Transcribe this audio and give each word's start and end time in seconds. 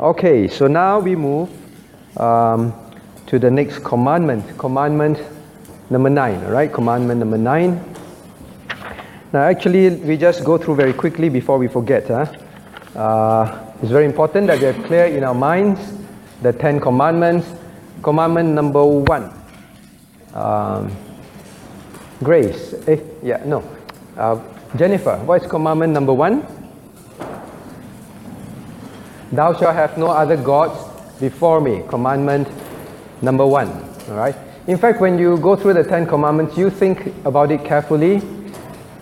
Okay, 0.00 0.48
so 0.48 0.66
now 0.66 0.98
we 0.98 1.14
move 1.14 1.50
um, 2.16 2.72
to 3.26 3.38
the 3.38 3.50
next 3.50 3.80
commandment. 3.84 4.56
Commandment 4.56 5.18
number 5.90 6.08
nine, 6.08 6.42
all 6.42 6.52
right? 6.52 6.72
Commandment 6.72 7.20
number 7.20 7.36
nine. 7.36 7.84
Now, 9.30 9.42
actually, 9.42 9.90
we 9.90 10.16
just 10.16 10.42
go 10.42 10.56
through 10.56 10.76
very 10.76 10.94
quickly 10.94 11.28
before 11.28 11.58
we 11.58 11.68
forget. 11.68 12.08
Huh? 12.08 12.24
Uh, 12.98 13.74
it's 13.82 13.90
very 13.90 14.06
important 14.06 14.46
that 14.46 14.60
we 14.60 14.68
are 14.68 14.86
clear 14.86 15.04
in 15.04 15.22
our 15.22 15.34
minds 15.34 15.78
the 16.40 16.54
Ten 16.54 16.80
Commandments. 16.80 17.46
Commandment 18.02 18.48
number 18.54 18.82
one. 18.82 19.30
Um, 20.32 20.96
Grace. 22.22 22.72
Eh, 22.88 23.00
yeah, 23.22 23.42
no. 23.44 23.62
Uh, 24.16 24.40
Jennifer, 24.76 25.18
what 25.26 25.42
is 25.42 25.46
commandment 25.46 25.92
number 25.92 26.14
one? 26.14 26.59
Thou 29.32 29.52
shalt 29.56 29.74
have 29.76 29.96
no 29.96 30.08
other 30.08 30.36
gods 30.36 30.78
before 31.20 31.60
me. 31.60 31.82
Commandment 31.88 32.48
number 33.22 33.46
one. 33.46 33.68
All 34.08 34.16
right. 34.16 34.34
In 34.66 34.76
fact, 34.76 35.00
when 35.00 35.18
you 35.18 35.38
go 35.38 35.54
through 35.54 35.74
the 35.74 35.84
Ten 35.84 36.06
Commandments, 36.06 36.56
you 36.56 36.68
think 36.68 37.06
about 37.24 37.50
it 37.52 37.64
carefully. 37.64 38.22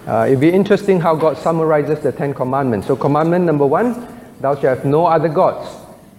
Uh, 0.07 0.27
it'd 0.27 0.41
be 0.41 0.51
interesting 0.51 1.01
how 1.01 1.15
God 1.15 1.39
summarizes 1.39 2.01
the 2.01 2.13
Ten 2.13 2.35
Commandments. 2.35 2.87
So, 2.87 2.97
commandment 2.97 3.45
number 3.45 3.67
one: 3.67 4.07
Thou 4.41 4.55
shalt 4.55 4.79
have 4.79 4.85
no 4.85 5.07
other 5.07 5.29
gods 5.29 5.69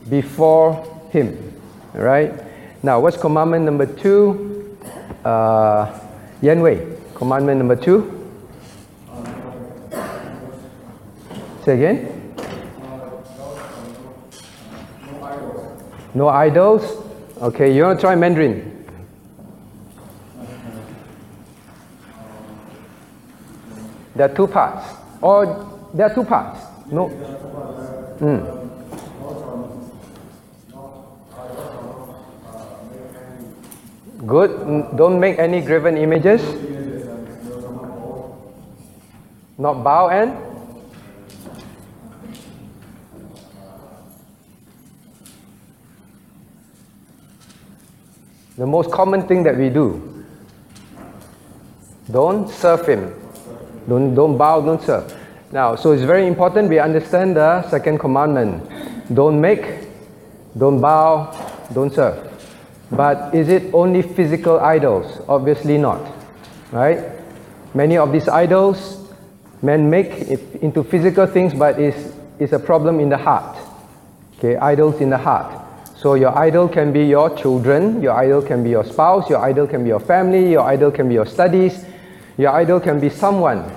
before 0.09 0.73
Him. 1.11 1.53
All 1.93 2.01
right. 2.01 2.33
Now, 2.83 2.99
what's 2.99 3.17
commandment 3.17 3.65
number 3.65 3.85
two? 3.85 4.77
Uh, 5.23 5.99
Yan 6.41 6.61
Wei. 6.61 6.95
Commandment 7.13 7.57
number 7.57 7.75
two. 7.75 8.15
Say 11.65 11.75
again. 11.75 12.18
No 16.13 16.27
idols. 16.27 16.83
Okay, 17.41 17.73
you 17.73 17.83
want 17.83 17.99
to 17.99 18.01
try 18.01 18.15
Mandarin? 18.15 18.85
There 24.15 24.29
are 24.29 24.35
two 24.35 24.47
parts. 24.47 24.85
Or 25.21 25.45
there 25.93 26.07
are 26.07 26.13
two 26.13 26.23
parts. 26.23 26.59
No. 26.91 27.07
Mm. 28.19 28.59
Good. 34.25 34.97
Don't 34.97 35.19
make 35.19 35.39
any 35.39 35.61
graven 35.61 35.95
images. 35.97 36.41
Not 39.57 39.83
bow 39.83 40.09
and 40.09 40.48
the 48.59 48.67
most 48.67 48.91
common 48.91 49.25
thing 49.25 49.41
that 49.43 49.57
we 49.57 49.69
do. 49.69 50.25
Don't 52.11 52.49
serve 52.49 52.85
him. 52.85 53.15
Don't, 53.87 54.13
don't 54.13 54.37
bow, 54.37 54.59
don't 54.59 54.81
serve. 54.81 55.15
Now, 55.53 55.77
so 55.77 55.93
it's 55.93 56.03
very 56.03 56.27
important 56.27 56.67
we 56.67 56.77
understand 56.77 57.37
the 57.37 57.67
second 57.69 57.99
commandment. 57.99 58.69
Don't 59.15 59.39
make, 59.39 59.63
don't 60.57 60.81
bow, 60.81 61.31
don't 61.73 61.93
serve. 61.93 62.29
But 62.91 63.33
is 63.33 63.47
it 63.47 63.73
only 63.73 64.01
physical 64.01 64.59
idols? 64.59 65.21
Obviously 65.29 65.77
not. 65.77 66.01
Right? 66.73 66.99
Many 67.73 67.97
of 67.97 68.11
these 68.11 68.27
idols, 68.27 69.09
men 69.61 69.89
make 69.89 70.11
into 70.61 70.83
physical 70.83 71.27
things, 71.27 71.53
but 71.53 71.79
it's, 71.79 72.13
it's 72.39 72.51
a 72.51 72.59
problem 72.59 72.99
in 72.99 73.07
the 73.07 73.17
heart. 73.17 73.57
Okay, 74.37 74.57
idols 74.57 74.99
in 74.99 75.09
the 75.09 75.17
heart. 75.17 75.58
So 75.99 76.13
your 76.13 76.31
idol 76.37 76.69
can 76.69 76.93
be 76.93 77.03
your 77.03 77.35
children, 77.35 78.01
your 78.01 78.13
idol 78.13 78.41
can 78.41 78.63
be 78.63 78.69
your 78.69 78.85
spouse, 78.85 79.29
your 79.29 79.39
idol 79.39 79.67
can 79.67 79.83
be 79.83 79.89
your 79.89 79.99
family, 79.99 80.49
your 80.49 80.61
idol 80.61 80.91
can 80.91 81.09
be 81.09 81.15
your 81.15 81.25
studies, 81.25 81.83
your 82.37 82.51
idol 82.51 82.79
can 82.79 83.01
be 83.01 83.09
someone, 83.09 83.69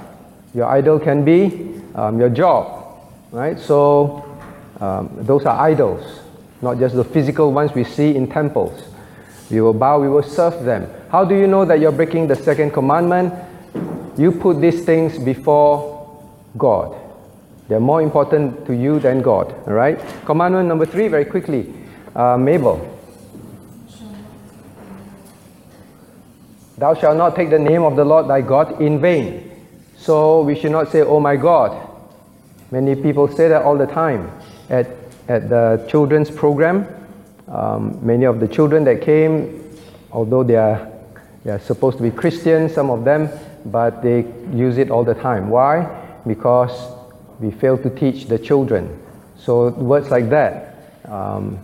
your 0.54 0.66
idol 0.66 1.00
can 1.00 1.24
be 1.24 1.82
um, 1.96 2.20
your 2.20 2.28
job, 2.28 3.00
right? 3.32 3.58
So 3.58 4.38
um, 4.80 5.10
those 5.16 5.46
are 5.46 5.60
idols, 5.66 6.20
not 6.60 6.78
just 6.78 6.94
the 6.94 7.02
physical 7.02 7.50
ones 7.50 7.74
we 7.74 7.82
see 7.82 8.14
in 8.14 8.28
temples. 8.30 8.80
We 9.50 9.60
will 9.60 9.74
bow, 9.74 9.98
we 9.98 10.08
will 10.08 10.22
serve 10.22 10.62
them. 10.62 10.88
How 11.10 11.24
do 11.24 11.34
you 11.36 11.48
know 11.48 11.64
that 11.64 11.80
you're 11.80 11.90
breaking 11.90 12.28
the 12.28 12.36
second 12.36 12.70
commandment? 12.70 13.34
You 14.16 14.30
put 14.30 14.60
these 14.60 14.84
things 14.84 15.18
before 15.18 16.22
God. 16.56 16.96
They're 17.66 17.80
more 17.80 18.00
important 18.00 18.64
to 18.66 18.76
you 18.76 19.00
than 19.00 19.22
God, 19.22 19.52
all 19.66 19.74
right? 19.74 19.98
Commandment 20.24 20.68
number 20.68 20.86
three, 20.86 21.08
very 21.08 21.24
quickly. 21.24 21.81
Uh, 22.14 22.36
Mabel. 22.36 22.88
Thou 26.76 26.94
shalt 26.94 27.16
not 27.16 27.36
take 27.36 27.48
the 27.48 27.58
name 27.58 27.82
of 27.84 27.96
the 27.96 28.04
Lord 28.04 28.28
thy 28.28 28.40
God 28.40 28.80
in 28.82 29.00
vain. 29.00 29.50
So 29.96 30.42
we 30.42 30.58
should 30.58 30.72
not 30.72 30.90
say, 30.90 31.02
Oh 31.02 31.20
my 31.20 31.36
God. 31.36 31.88
Many 32.70 32.96
people 32.96 33.28
say 33.28 33.48
that 33.48 33.62
all 33.62 33.78
the 33.78 33.86
time. 33.86 34.30
At, 34.68 34.88
at 35.28 35.48
the 35.48 35.86
children's 35.88 36.30
program, 36.30 36.88
um, 37.48 37.98
many 38.04 38.24
of 38.24 38.40
the 38.40 38.48
children 38.48 38.84
that 38.84 39.02
came, 39.02 39.62
although 40.10 40.42
they 40.42 40.56
are, 40.56 40.90
they 41.44 41.50
are 41.50 41.58
supposed 41.58 41.98
to 41.98 42.02
be 42.02 42.10
Christians, 42.10 42.74
some 42.74 42.90
of 42.90 43.04
them, 43.04 43.28
but 43.66 44.02
they 44.02 44.24
use 44.52 44.78
it 44.78 44.90
all 44.90 45.04
the 45.04 45.14
time. 45.14 45.50
Why? 45.50 45.84
Because 46.26 46.72
we 47.40 47.50
fail 47.50 47.78
to 47.78 47.90
teach 47.90 48.26
the 48.26 48.38
children. 48.38 48.98
So 49.36 49.68
words 49.70 50.10
like 50.10 50.30
that. 50.30 50.76
Um, 51.04 51.58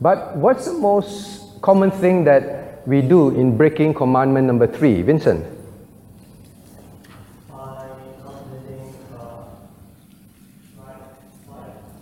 but 0.00 0.36
what's 0.36 0.66
the 0.66 0.72
most 0.72 1.60
common 1.60 1.90
thing 1.90 2.24
that 2.24 2.86
we 2.86 3.02
do 3.02 3.30
in 3.30 3.56
breaking 3.56 3.94
commandment 3.94 4.46
number 4.46 4.66
three? 4.66 5.02
Vincent? 5.02 5.44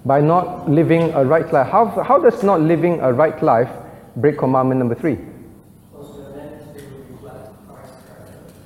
By 0.05 0.21
not 0.21 0.71
living 0.71 1.13
a 1.15 1.25
right 1.25 1.53
life. 1.53 1.69
How, 1.69 1.87
how 1.87 2.19
does 2.19 2.43
not 2.43 2.61
living 2.61 3.01
a 3.01 3.13
right 3.13 3.43
life 3.43 3.71
break 4.15 4.39
commandment 4.39 4.79
number 4.79 4.95
three? 4.95 5.19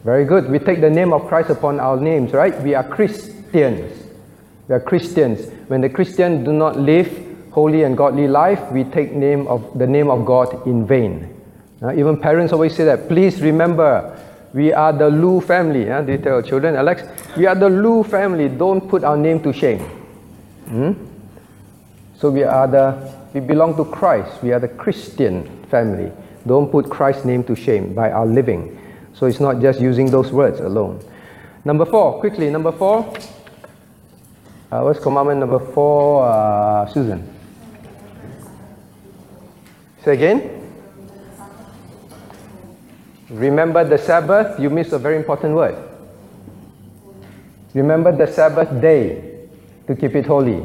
Very 0.04 0.24
good. 0.24 0.50
We 0.50 0.58
take 0.58 0.80
the 0.80 0.90
name 0.90 1.12
of 1.12 1.26
Christ 1.28 1.50
upon 1.50 1.78
our 1.78 1.98
names, 2.00 2.32
right? 2.32 2.58
We 2.62 2.74
are 2.74 2.84
Christians. 2.84 4.02
We 4.66 4.74
are 4.74 4.80
Christians. 4.80 5.50
When 5.68 5.82
the 5.82 5.90
Christians 5.90 6.44
do 6.44 6.52
not 6.52 6.78
live 6.78 7.29
holy 7.50 7.82
and 7.82 7.96
godly 7.96 8.28
life, 8.28 8.60
we 8.72 8.84
take 8.84 9.12
name 9.12 9.46
of 9.46 9.78
the 9.78 9.86
name 9.86 10.10
of 10.10 10.24
God 10.24 10.66
in 10.66 10.86
vain. 10.86 11.34
Uh, 11.82 11.94
even 11.94 12.16
parents 12.16 12.52
always 12.52 12.74
say 12.74 12.84
that. 12.84 13.08
Please 13.08 13.40
remember, 13.40 14.18
we 14.52 14.72
are 14.72 14.92
the 14.92 15.08
Lu 15.08 15.40
family. 15.40 15.90
Uh, 15.90 16.02
you 16.02 16.18
tell 16.18 16.42
children, 16.42 16.76
Alex? 16.76 17.02
We 17.36 17.46
are 17.46 17.54
the 17.54 17.68
Lu 17.68 18.04
family. 18.04 18.48
Don't 18.48 18.88
put 18.88 19.04
our 19.04 19.16
name 19.16 19.42
to 19.42 19.52
shame. 19.52 19.80
Hmm? 20.68 20.92
So 22.18 22.30
we 22.30 22.44
are 22.44 22.66
the 22.66 23.20
we 23.32 23.40
belong 23.40 23.76
to 23.76 23.84
Christ. 23.84 24.42
We 24.42 24.52
are 24.52 24.58
the 24.58 24.68
Christian 24.68 25.64
family. 25.66 26.12
Don't 26.46 26.70
put 26.70 26.90
Christ's 26.90 27.24
name 27.24 27.44
to 27.44 27.54
shame 27.54 27.94
by 27.94 28.10
our 28.10 28.26
living. 28.26 28.76
So 29.14 29.26
it's 29.26 29.40
not 29.40 29.60
just 29.60 29.80
using 29.80 30.10
those 30.10 30.32
words 30.32 30.60
alone. 30.60 31.00
Number 31.64 31.84
four, 31.84 32.18
quickly. 32.20 32.50
Number 32.50 32.72
four. 32.72 33.12
Uh, 34.70 34.82
what's 34.82 35.00
commandment 35.00 35.40
number 35.40 35.58
four, 35.58 36.24
uh, 36.24 36.86
Susan? 36.86 37.39
Say 40.04 40.14
again. 40.14 40.56
Remember 43.28 43.84
the 43.84 43.98
Sabbath. 43.98 44.58
You 44.58 44.70
missed 44.70 44.92
a 44.92 44.98
very 44.98 45.16
important 45.16 45.54
word. 45.54 45.76
Remember 47.74 48.16
the 48.16 48.26
Sabbath 48.26 48.80
day 48.80 49.46
to 49.86 49.94
keep 49.94 50.14
it 50.16 50.26
holy. 50.26 50.60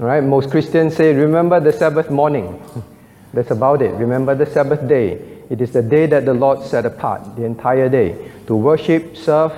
All 0.00 0.06
right. 0.06 0.22
Most 0.22 0.50
Christians 0.50 0.96
say, 0.96 1.14
remember 1.14 1.60
the 1.60 1.72
Sabbath 1.72 2.10
morning. 2.10 2.60
That's 3.34 3.50
about 3.50 3.82
it. 3.82 3.92
Remember 3.94 4.34
the 4.34 4.46
Sabbath 4.46 4.86
day. 4.88 5.20
It 5.50 5.60
is 5.60 5.72
the 5.72 5.82
day 5.82 6.06
that 6.06 6.24
the 6.24 6.34
Lord 6.34 6.62
set 6.62 6.84
apart, 6.84 7.36
the 7.36 7.44
entire 7.44 7.88
day, 7.88 8.30
to 8.46 8.56
worship, 8.56 9.16
serve 9.16 9.52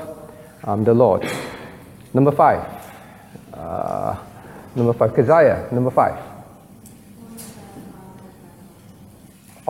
um, 0.64 0.84
the 0.84 0.94
Lord. 0.94 1.28
Number 2.12 2.32
five. 2.32 2.66
Uh, 3.54 4.16
number 4.74 4.92
five. 4.92 5.14
Keziah. 5.14 5.68
Number 5.72 5.90
five. 5.90 6.29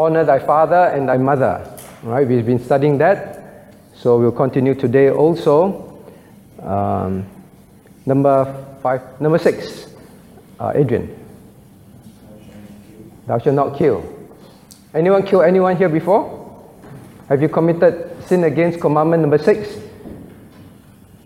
Honor 0.01 0.25
thy 0.25 0.39
father 0.39 0.91
and 0.95 1.09
thy 1.09 1.17
mother. 1.17 1.67
Right. 2.03 2.27
We've 2.27 2.47
been 2.47 2.59
studying 2.59 2.99
that. 2.99 3.75
So 3.95 4.19
we'll 4.19 4.33
continue 4.33 4.75
today 4.75 5.11
also. 5.11 6.03
Um, 6.63 7.27
number 8.07 8.67
five. 8.83 9.21
Number 9.21 9.39
six. 9.39 9.89
Uh, 10.59 10.73
Adrian. 10.75 11.15
Thou 13.27 13.39
shalt 13.39 13.55
not 13.55 13.77
kill. 13.77 14.03
Anyone 14.95 15.23
kill 15.23 15.43
anyone 15.43 15.77
here 15.77 15.89
before? 15.89 16.39
Have 17.29 17.43
you 17.43 17.49
committed 17.49 18.11
sin 18.27 18.45
against 18.45 18.81
commandment 18.81 19.21
number 19.21 19.39
six? 19.39 19.79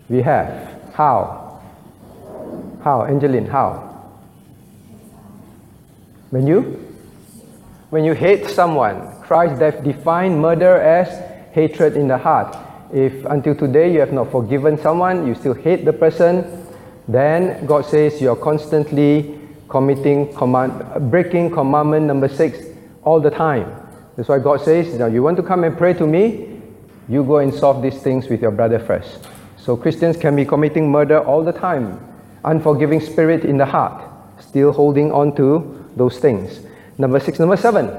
We 0.09 0.21
have. 0.21 0.91
How? 0.93 1.61
How, 2.83 3.05
Angeline? 3.05 3.47
How? 3.47 4.11
When 6.29 6.45
you? 6.45 6.84
When 7.91 8.03
you 8.03 8.13
hate 8.13 8.47
someone, 8.47 9.21
Christ 9.21 9.59
def- 9.59 9.83
defined 9.83 10.41
murder 10.41 10.75
as 10.75 11.07
hatred 11.53 11.95
in 11.95 12.07
the 12.07 12.17
heart. 12.17 12.57
If 12.91 13.25
until 13.25 13.55
today 13.55 13.93
you 13.93 13.99
have 13.99 14.11
not 14.11 14.31
forgiven 14.31 14.77
someone, 14.77 15.27
you 15.27 15.35
still 15.35 15.53
hate 15.53 15.85
the 15.85 15.93
person, 15.93 16.67
then 17.07 17.65
God 17.67 17.85
says 17.85 18.19
you're 18.19 18.35
constantly 18.35 19.39
committing 19.69 20.33
command, 20.33 21.11
breaking 21.11 21.51
commandment 21.51 22.07
number 22.07 22.27
six 22.27 22.57
all 23.03 23.19
the 23.19 23.29
time. 23.29 23.71
That's 24.15 24.29
why 24.29 24.39
God 24.39 24.61
says, 24.61 24.97
now 24.97 25.05
you 25.05 25.21
want 25.21 25.37
to 25.37 25.43
come 25.43 25.63
and 25.63 25.77
pray 25.77 25.93
to 25.93 26.07
me, 26.07 26.59
you 27.07 27.23
go 27.23 27.37
and 27.37 27.53
solve 27.53 27.83
these 27.83 28.01
things 28.01 28.27
with 28.29 28.41
your 28.41 28.51
brother 28.51 28.79
first. 28.79 29.27
So 29.57 29.77
Christians 29.77 30.17
can 30.17 30.35
be 30.35 30.45
committing 30.45 30.91
murder 30.91 31.19
all 31.19 31.43
the 31.43 31.51
time, 31.51 31.99
unforgiving 32.43 32.99
spirit 32.99 33.45
in 33.45 33.57
the 33.57 33.65
heart, 33.65 34.03
still 34.39 34.71
holding 34.71 35.11
on 35.11 35.35
to 35.35 35.85
those 35.95 36.17
things. 36.17 36.61
Number 36.97 37.19
six, 37.19 37.39
number 37.39 37.57
seven. 37.57 37.89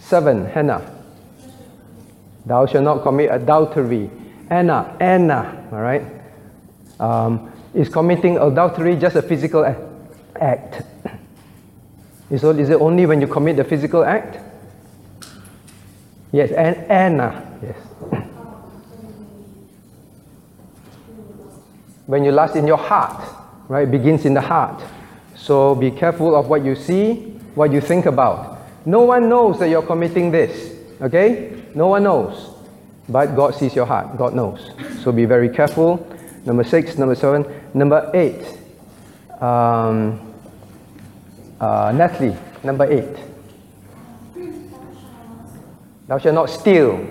Seven, 0.00 0.46
Hannah. 0.46 0.94
Thou 2.46 2.66
shalt 2.66 2.84
not 2.84 3.02
commit 3.02 3.30
adultery. 3.30 4.10
Anna, 4.50 4.96
Anna, 5.00 5.66
all 5.72 5.80
right, 5.80 6.02
um, 7.00 7.50
is 7.72 7.88
committing 7.88 8.36
adultery 8.36 8.96
just 8.96 9.16
a 9.16 9.22
physical 9.22 9.64
act. 10.36 10.82
Is 12.30 12.42
it 12.44 12.80
only 12.80 13.06
when 13.06 13.20
you 13.20 13.26
commit 13.26 13.56
the 13.56 13.64
physical 13.64 14.04
act? 14.04 14.38
Yes, 16.32 16.50
and 16.50 16.76
Anna, 16.90 17.46
yes. 17.62 17.76
when 22.06 22.24
you 22.24 22.32
lust 22.32 22.56
in 22.56 22.66
your 22.66 22.76
heart, 22.76 23.22
right, 23.68 23.88
It 23.88 23.90
begins 23.90 24.24
in 24.24 24.34
the 24.34 24.40
heart. 24.40 24.82
So 25.36 25.74
be 25.74 25.90
careful 25.90 26.34
of 26.34 26.48
what 26.48 26.64
you 26.64 26.74
see, 26.74 27.33
what 27.54 27.72
you 27.72 27.80
think 27.80 28.06
about. 28.06 28.58
No 28.86 29.02
one 29.02 29.28
knows 29.28 29.58
that 29.58 29.68
you're 29.68 29.86
committing 29.86 30.30
this, 30.30 30.74
okay? 31.00 31.62
No 31.74 31.88
one 31.88 32.02
knows. 32.02 32.50
But 33.08 33.34
God 33.36 33.54
sees 33.54 33.74
your 33.74 33.86
heart. 33.86 34.16
God 34.16 34.34
knows. 34.34 34.70
So 35.02 35.12
be 35.12 35.24
very 35.24 35.48
careful. 35.48 36.06
Number 36.44 36.64
six, 36.64 36.96
number 36.96 37.14
seven. 37.14 37.44
Number 37.74 38.10
eight. 38.14 38.42
Um, 39.42 40.34
uh, 41.60 41.92
Natalie, 41.94 42.36
number 42.62 42.90
eight. 42.90 43.16
Thou 46.06 46.18
shalt 46.18 46.34
not 46.34 46.50
steal. 46.50 47.06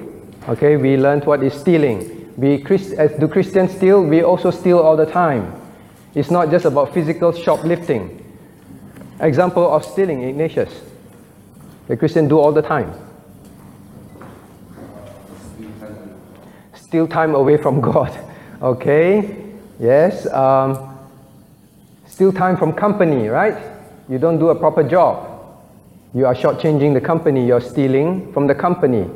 Okay, 0.50 0.78
we 0.78 0.98
learned 0.98 1.26
what 1.26 1.42
is 1.44 1.54
stealing. 1.54 2.32
We 2.38 2.60
Christ, 2.60 2.94
as 2.94 3.12
do 3.20 3.28
Christians 3.28 3.72
steal? 3.72 4.04
We 4.04 4.24
also 4.24 4.52
steal 4.52 4.80
all 4.80 4.98
the 4.98 5.06
time. 5.06 5.60
It's 6.16 6.30
not 6.30 6.52
just 6.52 6.66
about 6.66 6.94
physical 6.94 7.32
shoplifting. 7.32 8.23
Example 9.20 9.72
of 9.72 9.86
stealing, 9.86 10.24
Ignatius. 10.24 10.82
The 11.88 11.98
Christian 11.98 12.28
do 12.28 12.40
all 12.40 12.52
the 12.52 12.62
time. 12.62 12.94
Steal 16.74 17.08
time 17.08 17.36
away 17.36 17.58
from 17.58 17.82
God. 17.92 18.18
Okay? 18.62 19.44
Yes. 19.80 20.26
Um, 20.28 20.98
steal 22.06 22.32
time 22.32 22.58
from 22.58 22.74
company, 22.74 23.28
right? 23.28 23.58
You 24.10 24.18
don't 24.18 24.40
do 24.40 24.50
a 24.50 24.56
proper 24.56 24.84
job. 24.84 25.30
You 26.14 26.26
are 26.26 26.36
shortchanging 26.36 26.94
the 26.94 27.02
company. 27.02 27.46
You're 27.46 27.62
stealing 27.62 28.32
from 28.34 28.48
the 28.48 28.56
company. 28.56 29.10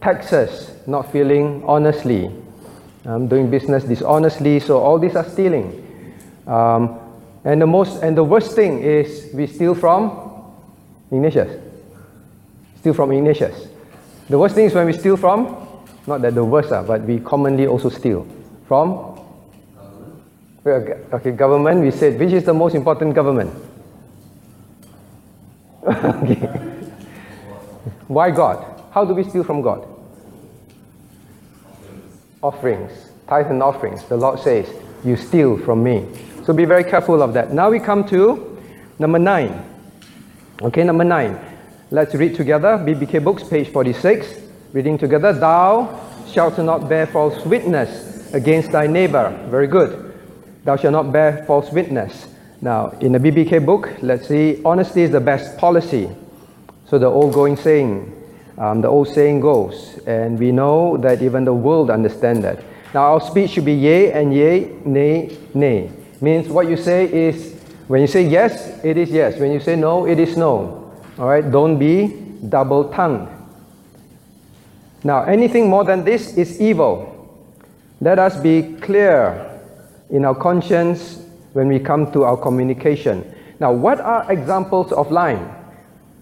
Taxes, 0.00 0.70
not 0.86 1.10
feeling 1.10 1.62
honestly. 1.64 2.30
Um, 3.04 3.26
doing 3.26 3.50
business 3.50 3.84
dishonestly. 3.84 4.60
So 4.60 4.78
all 4.78 4.98
these 4.98 5.16
are 5.16 5.28
stealing. 5.28 5.82
Um, 6.46 6.98
and 7.44 7.60
the 7.60 7.66
most 7.66 8.02
and 8.02 8.16
the 8.16 8.22
worst 8.22 8.54
thing 8.54 8.80
is 8.80 9.28
we 9.34 9.46
steal 9.46 9.74
from 9.74 10.32
Ignatius. 11.10 11.60
Steal 12.78 12.94
from 12.94 13.12
Ignatius. 13.12 13.68
The 14.28 14.38
worst 14.38 14.54
thing 14.54 14.66
is 14.66 14.74
when 14.74 14.86
we 14.86 14.92
steal 14.92 15.16
from, 15.16 15.68
not 16.06 16.22
that 16.22 16.34
the 16.34 16.44
worst 16.44 16.72
are, 16.72 16.82
but 16.82 17.02
we 17.02 17.18
commonly 17.18 17.66
also 17.66 17.88
steal 17.88 18.26
from. 18.66 19.18
Okay, 20.64 21.32
government. 21.32 21.82
We 21.82 21.90
said 21.90 22.18
which 22.18 22.32
is 22.32 22.44
the 22.44 22.54
most 22.54 22.76
important 22.76 23.14
government. 23.14 23.52
okay. 25.86 26.46
Why 28.06 28.30
God? 28.30 28.64
How 28.92 29.04
do 29.04 29.14
we 29.14 29.24
steal 29.24 29.42
from 29.42 29.62
God? 29.62 29.88
Offerings, 32.40 32.92
tithe 33.28 33.46
and 33.46 33.62
offerings. 33.62 34.04
The 34.04 34.16
Lord 34.16 34.38
says, 34.38 34.68
"You 35.04 35.16
steal 35.16 35.58
from 35.58 35.82
me." 35.82 36.06
So 36.44 36.52
be 36.52 36.64
very 36.64 36.82
careful 36.82 37.22
of 37.22 37.34
that. 37.34 37.52
Now 37.52 37.70
we 37.70 37.78
come 37.78 38.04
to 38.08 38.58
number 38.98 39.18
nine. 39.18 39.64
Okay, 40.60 40.82
number 40.82 41.04
nine. 41.04 41.38
Let's 41.92 42.16
read 42.16 42.34
together. 42.34 42.78
BBK 42.78 43.22
Books, 43.22 43.44
page 43.44 43.68
46. 43.68 44.40
Reading 44.72 44.98
together. 44.98 45.32
Thou 45.32 46.00
shalt 46.28 46.58
not 46.58 46.88
bear 46.88 47.06
false 47.06 47.44
witness 47.46 48.32
against 48.34 48.72
thy 48.72 48.88
neighbor. 48.88 49.30
Very 49.50 49.68
good. 49.68 50.18
Thou 50.64 50.74
shalt 50.76 50.92
not 50.92 51.12
bear 51.12 51.44
false 51.46 51.70
witness. 51.70 52.26
Now, 52.60 52.90
in 53.00 53.12
the 53.12 53.18
BBK 53.20 53.64
book, 53.64 53.90
let's 54.02 54.26
see, 54.26 54.60
honesty 54.64 55.02
is 55.02 55.12
the 55.12 55.20
best 55.20 55.56
policy. 55.58 56.10
So 56.86 56.98
the 56.98 57.06
old 57.06 57.34
going 57.34 57.56
saying, 57.56 58.20
um, 58.58 58.80
the 58.80 58.88
old 58.88 59.08
saying 59.08 59.40
goes, 59.40 59.98
and 60.06 60.38
we 60.38 60.50
know 60.50 60.96
that 60.98 61.22
even 61.22 61.44
the 61.44 61.54
world 61.54 61.90
understand 61.90 62.42
that. 62.42 62.64
Now, 62.94 63.12
our 63.12 63.20
speech 63.20 63.50
should 63.50 63.64
be 63.64 63.74
yea 63.74 64.12
and 64.12 64.34
yea, 64.34 64.70
nay, 64.84 65.36
nay 65.54 65.90
means 66.22 66.48
what 66.48 66.68
you 66.68 66.76
say 66.76 67.12
is 67.12 67.54
when 67.88 68.00
you 68.00 68.06
say 68.06 68.22
yes, 68.22 68.82
it 68.84 68.96
is 68.96 69.10
yes. 69.10 69.38
When 69.38 69.52
you 69.52 69.60
say 69.60 69.76
no, 69.76 70.06
it 70.06 70.18
is 70.18 70.36
no. 70.36 70.90
All 71.18 71.28
right, 71.28 71.48
don't 71.50 71.78
be 71.78 72.08
double 72.48 72.88
tongued. 72.88 73.28
Now, 75.04 75.24
anything 75.24 75.68
more 75.68 75.84
than 75.84 76.04
this 76.04 76.36
is 76.36 76.60
evil. 76.60 77.08
Let 78.00 78.18
us 78.18 78.36
be 78.36 78.74
clear 78.80 79.60
in 80.10 80.24
our 80.24 80.34
conscience 80.34 81.20
when 81.52 81.68
we 81.68 81.78
come 81.78 82.10
to 82.12 82.22
our 82.24 82.36
communication. 82.36 83.24
Now, 83.60 83.72
what 83.72 84.00
are 84.00 84.30
examples 84.32 84.92
of 84.92 85.10
lying? 85.10 85.54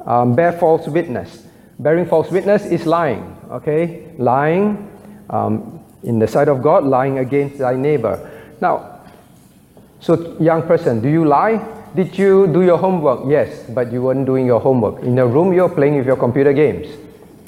Um, 0.05 0.35
bear 0.35 0.53
false 0.53 0.89
witness. 0.89 1.47
Bearing 1.79 2.07
false 2.07 2.31
witness 2.31 2.65
is 2.65 2.87
lying. 2.87 3.37
Okay, 3.51 4.13
lying 4.19 4.91
um, 5.31 5.81
in 6.03 6.19
the 6.19 6.29
sight 6.29 6.49
of 6.49 6.63
God, 6.63 6.85
lying 6.85 7.19
against 7.19 7.59
thy 7.59 7.75
neighbor. 7.75 8.19
Now, 8.61 9.00
so, 10.01 10.37
young 10.41 10.63
person, 10.63 11.03
do 11.03 11.09
you 11.11 11.27
lie? 11.27 11.61
Did 11.95 12.17
you 12.17 12.47
do 12.47 12.63
your 12.63 12.79
homework? 12.79 13.29
Yes, 13.29 13.65
but 13.69 13.93
you 13.93 14.03
weren't 14.03 14.25
doing 14.25 14.47
your 14.47 14.61
homework. 14.61 15.03
In 15.03 15.15
the 15.15 15.27
room, 15.27 15.53
you're 15.53 15.69
playing 15.69 15.97
with 15.97 16.07
your 16.07 16.17
computer 16.17 16.55
games. 16.55 16.89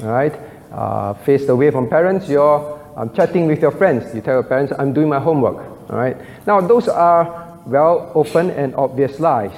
All 0.03 0.09
right? 0.09 0.35
Uh, 0.71 1.15
faced 1.15 1.49
away 1.49 1.71
from 1.71 1.89
parents, 1.89 2.29
you're 2.29 2.79
um, 2.97 3.13
chatting 3.15 3.47
with 3.47 3.63
your 3.63 3.71
friends. 3.71 4.15
You 4.15 4.21
tell 4.21 4.35
your 4.35 4.43
parents, 4.43 4.73
I'm 4.79 4.93
doing 4.93 5.09
my 5.09 5.19
homework. 5.19 5.57
All 5.91 5.97
right? 5.97 6.17
Now, 6.47 6.61
those 6.61 6.89
are 6.89 7.59
well 7.67 8.13
open 8.15 8.51
and 8.51 8.75
obvious 8.75 9.19
lies. 9.19 9.57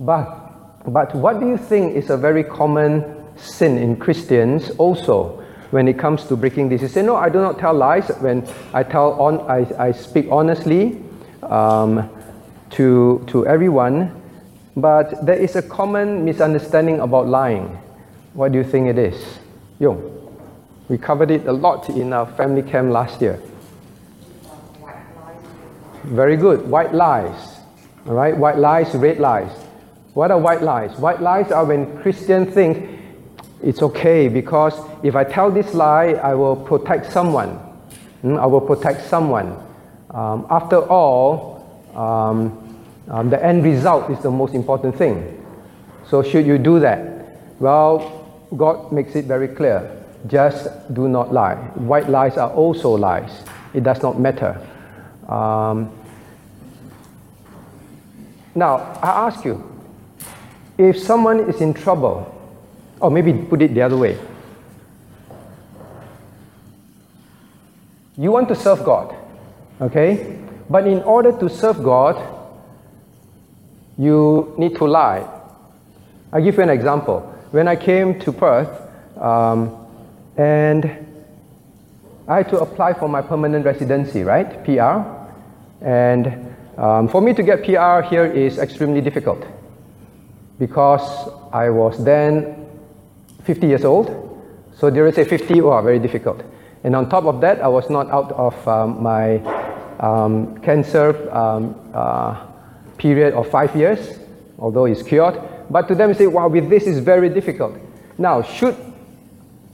But, 0.00 0.90
but 0.90 1.14
what 1.14 1.38
do 1.38 1.48
you 1.48 1.56
think 1.56 1.94
is 1.94 2.10
a 2.10 2.16
very 2.16 2.42
common 2.42 3.04
sin 3.36 3.78
in 3.78 3.96
Christians 3.96 4.70
also 4.70 5.40
when 5.70 5.86
it 5.86 5.98
comes 6.00 6.24
to 6.24 6.36
breaking 6.36 6.70
this? 6.70 6.82
You 6.82 6.88
say, 6.88 7.02
No, 7.02 7.14
I 7.14 7.28
do 7.28 7.40
not 7.40 7.60
tell 7.60 7.74
lies. 7.74 8.08
When 8.20 8.44
I 8.72 8.82
tell 8.82 9.12
on, 9.20 9.40
I, 9.48 9.66
I 9.78 9.92
speak 9.92 10.26
honestly. 10.30 11.00
Um, 11.42 12.10
to, 12.74 13.24
to 13.28 13.46
everyone, 13.46 14.20
but 14.76 15.24
there 15.24 15.38
is 15.38 15.56
a 15.56 15.62
common 15.62 16.24
misunderstanding 16.24 17.00
about 17.00 17.28
lying. 17.28 17.78
What 18.34 18.52
do 18.52 18.58
you 18.58 18.64
think 18.64 18.88
it 18.88 18.98
is? 18.98 19.38
Yo, 19.78 19.92
we 20.88 20.98
covered 20.98 21.30
it 21.30 21.46
a 21.46 21.52
lot 21.52 21.88
in 21.88 22.12
our 22.12 22.26
family 22.34 22.62
camp 22.62 22.90
last 22.92 23.20
year. 23.20 23.40
Very 26.04 26.36
good. 26.36 26.68
White 26.68 26.92
lies. 26.92 27.58
All 28.06 28.14
right, 28.14 28.36
white 28.36 28.58
lies, 28.58 28.94
red 28.94 29.18
lies. 29.18 29.50
What 30.12 30.30
are 30.30 30.38
white 30.38 30.62
lies? 30.62 30.96
White 30.98 31.22
lies 31.22 31.50
are 31.50 31.64
when 31.64 31.98
Christians 32.02 32.52
think 32.52 33.00
it's 33.62 33.82
okay 33.82 34.28
because 34.28 34.74
if 35.02 35.16
I 35.16 35.24
tell 35.24 35.50
this 35.50 35.74
lie, 35.74 36.12
I 36.12 36.34
will 36.34 36.56
protect 36.56 37.10
someone. 37.10 37.50
Hmm, 38.20 38.36
I 38.36 38.46
will 38.46 38.60
protect 38.60 39.08
someone. 39.08 39.56
Um, 40.10 40.46
after 40.50 40.76
all, 40.76 41.54
um, 41.94 42.63
um, 43.08 43.30
the 43.30 43.44
end 43.44 43.64
result 43.64 44.10
is 44.10 44.18
the 44.20 44.30
most 44.30 44.54
important 44.54 44.96
thing. 44.96 45.40
So, 46.08 46.22
should 46.22 46.46
you 46.46 46.58
do 46.58 46.80
that? 46.80 47.60
Well, 47.60 48.46
God 48.56 48.92
makes 48.92 49.14
it 49.14 49.26
very 49.26 49.48
clear 49.48 50.04
just 50.26 50.68
do 50.94 51.08
not 51.08 51.32
lie. 51.32 51.56
White 51.74 52.08
lies 52.08 52.36
are 52.36 52.50
also 52.50 52.90
lies, 52.90 53.30
it 53.74 53.84
does 53.84 54.02
not 54.02 54.18
matter. 54.18 54.58
Um, 55.28 55.90
now, 58.54 58.76
I 59.02 59.26
ask 59.26 59.44
you 59.44 59.62
if 60.78 60.98
someone 60.98 61.40
is 61.40 61.60
in 61.60 61.74
trouble, 61.74 62.30
or 63.00 63.10
maybe 63.10 63.32
put 63.32 63.62
it 63.62 63.74
the 63.74 63.82
other 63.82 63.96
way, 63.96 64.18
you 68.16 68.30
want 68.30 68.48
to 68.48 68.54
serve 68.54 68.84
God, 68.84 69.14
okay? 69.80 70.38
But 70.70 70.86
in 70.86 71.02
order 71.02 71.32
to 71.38 71.48
serve 71.48 71.82
God, 71.82 72.16
you 73.98 74.54
need 74.58 74.76
to 74.76 74.86
lie. 74.86 75.28
I'll 76.32 76.42
give 76.42 76.56
you 76.56 76.62
an 76.62 76.70
example. 76.70 77.20
When 77.50 77.68
I 77.68 77.76
came 77.76 78.18
to 78.20 78.32
Perth, 78.32 78.68
um, 79.20 79.86
and 80.36 80.84
I 82.26 82.38
had 82.38 82.48
to 82.50 82.58
apply 82.58 82.94
for 82.94 83.08
my 83.08 83.22
permanent 83.22 83.64
residency, 83.64 84.22
right? 84.22 84.64
PR. 84.64 85.04
And 85.84 86.54
um, 86.76 87.08
for 87.08 87.20
me 87.20 87.34
to 87.34 87.42
get 87.42 87.62
PR 87.62 88.00
here 88.08 88.26
is 88.26 88.58
extremely 88.58 89.00
difficult 89.00 89.46
because 90.58 91.28
I 91.52 91.70
was 91.70 92.02
then 92.02 92.66
50 93.44 93.66
years 93.66 93.84
old. 93.84 94.08
So 94.76 94.90
there 94.90 95.06
is 95.06 95.18
a 95.18 95.24
50, 95.24 95.60
oh, 95.60 95.80
very 95.82 95.98
difficult. 95.98 96.42
And 96.82 96.96
on 96.96 97.08
top 97.08 97.24
of 97.24 97.40
that, 97.42 97.60
I 97.60 97.68
was 97.68 97.88
not 97.90 98.10
out 98.10 98.32
of 98.32 98.68
um, 98.68 99.02
my 99.02 99.38
um, 100.00 100.58
cancer 100.58 101.30
um, 101.32 101.74
uh, 101.94 102.46
period 102.96 103.34
of 103.34 103.48
five 103.50 103.74
years, 103.76 104.18
although 104.58 104.84
it's 104.84 105.02
cured. 105.02 105.40
But 105.70 105.88
to 105.88 105.94
them, 105.94 106.12
they 106.12 106.18
say, 106.18 106.26
wow, 106.26 106.48
with 106.48 106.68
this 106.68 106.86
is 106.86 106.98
very 106.98 107.28
difficult. 107.28 107.76
Now, 108.18 108.42
should, 108.42 108.76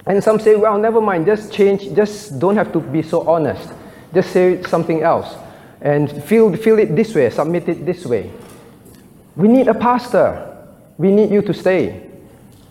and 0.07 0.23
some 0.23 0.39
say, 0.41 0.57
well, 0.57 0.79
never 0.79 1.00
mind, 1.00 1.27
just 1.27 1.53
change, 1.53 1.95
just 1.95 2.39
don't 2.39 2.57
have 2.57 2.73
to 2.73 2.81
be 2.81 3.03
so 3.03 3.29
honest. 3.29 3.73
Just 4.15 4.31
say 4.33 4.62
something 4.62 5.03
else. 5.03 5.37
And 5.81 6.11
feel, 6.25 6.55
feel 6.57 6.79
it 6.79 6.95
this 6.95 7.15
way, 7.15 7.31
submit 7.31 7.69
it 7.69 7.87
this 7.87 8.05
way. 8.07 8.31
We 9.37 9.49
need 9.49 9.69
a 9.69 9.75
pastor. 9.75 10.47
We 10.99 11.11
need 11.11 11.31
you 11.31 11.43
to 11.43 11.55
stay. 11.55 12.09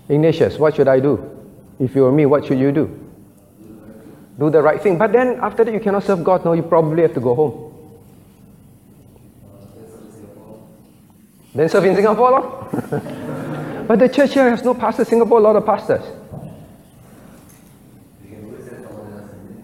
Ignatius, 0.08 0.58
what 0.58 0.76
should 0.76 0.88
I 0.88 1.00
do? 1.00 1.38
If 1.80 1.96
you 1.96 2.04
were 2.04 2.12
me, 2.12 2.26
what 2.26 2.46
should 2.46 2.60
you 2.60 2.72
do? 2.72 3.00
Do 4.38 4.50
the 4.50 4.62
right 4.62 4.82
thing. 4.82 4.98
But 4.98 5.12
then 5.12 5.40
after 5.42 5.64
that, 5.64 5.74
you 5.74 5.80
cannot 5.80 6.04
serve 6.04 6.24
God. 6.24 6.46
No, 6.46 6.54
you 6.54 6.64
probably 6.64 7.02
have 7.04 7.14
to 7.14 7.20
go 7.20 7.36
home. 7.36 7.69
Then 11.54 11.68
serve 11.68 11.86
in 11.86 11.96
Singapore, 11.96 12.32
lor. 12.32 13.86
but 13.88 14.00
the 14.00 14.08
church 14.08 14.34
here 14.34 14.50
has 14.50 14.64
no 14.64 14.74
pastor. 14.74 15.04
Singapore, 15.04 15.40
a 15.40 15.42
lot 15.42 15.56
of 15.56 15.66
pastors. 15.66 16.04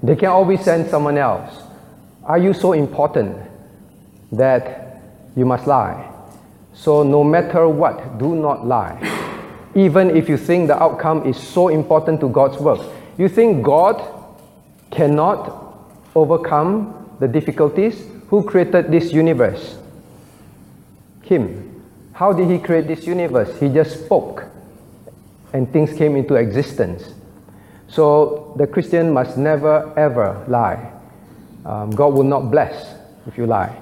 They 0.01 0.15
can 0.15 0.29
always 0.29 0.61
send 0.61 0.89
someone 0.89 1.17
else. 1.17 1.63
Are 2.23 2.37
you 2.37 2.53
so 2.53 2.73
important 2.73 3.37
that 4.31 5.01
you 5.35 5.45
must 5.45 5.67
lie? 5.67 6.11
So, 6.73 7.03
no 7.03 7.23
matter 7.23 7.67
what, 7.67 8.17
do 8.17 8.35
not 8.35 8.67
lie. 8.67 8.99
Even 9.75 10.15
if 10.15 10.29
you 10.29 10.37
think 10.37 10.67
the 10.67 10.81
outcome 10.81 11.25
is 11.25 11.37
so 11.37 11.69
important 11.69 12.19
to 12.21 12.29
God's 12.29 12.59
work. 12.59 12.81
You 13.17 13.29
think 13.29 13.63
God 13.63 14.01
cannot 14.91 15.89
overcome 16.15 17.15
the 17.19 17.27
difficulties? 17.27 18.05
Who 18.29 18.43
created 18.43 18.91
this 18.91 19.11
universe? 19.11 19.77
Him. 21.23 21.74
How 22.15 22.31
did 22.31 22.49
he 22.49 22.59
create 22.59 22.87
this 22.87 23.05
universe? 23.05 23.59
He 23.59 23.67
just 23.67 24.05
spoke 24.05 24.45
and 25.51 25.71
things 25.73 25.91
came 25.91 26.15
into 26.15 26.35
existence. 26.35 27.13
So 27.89 28.53
the 28.55 28.65
Christian 28.65 29.11
must 29.11 29.37
never 29.37 29.93
ever 29.99 30.41
lie. 30.47 30.93
Um, 31.65 31.91
God 31.91 32.13
will 32.13 32.23
not 32.23 32.49
bless 32.49 32.95
if 33.27 33.37
you 33.37 33.45
lie. 33.45 33.75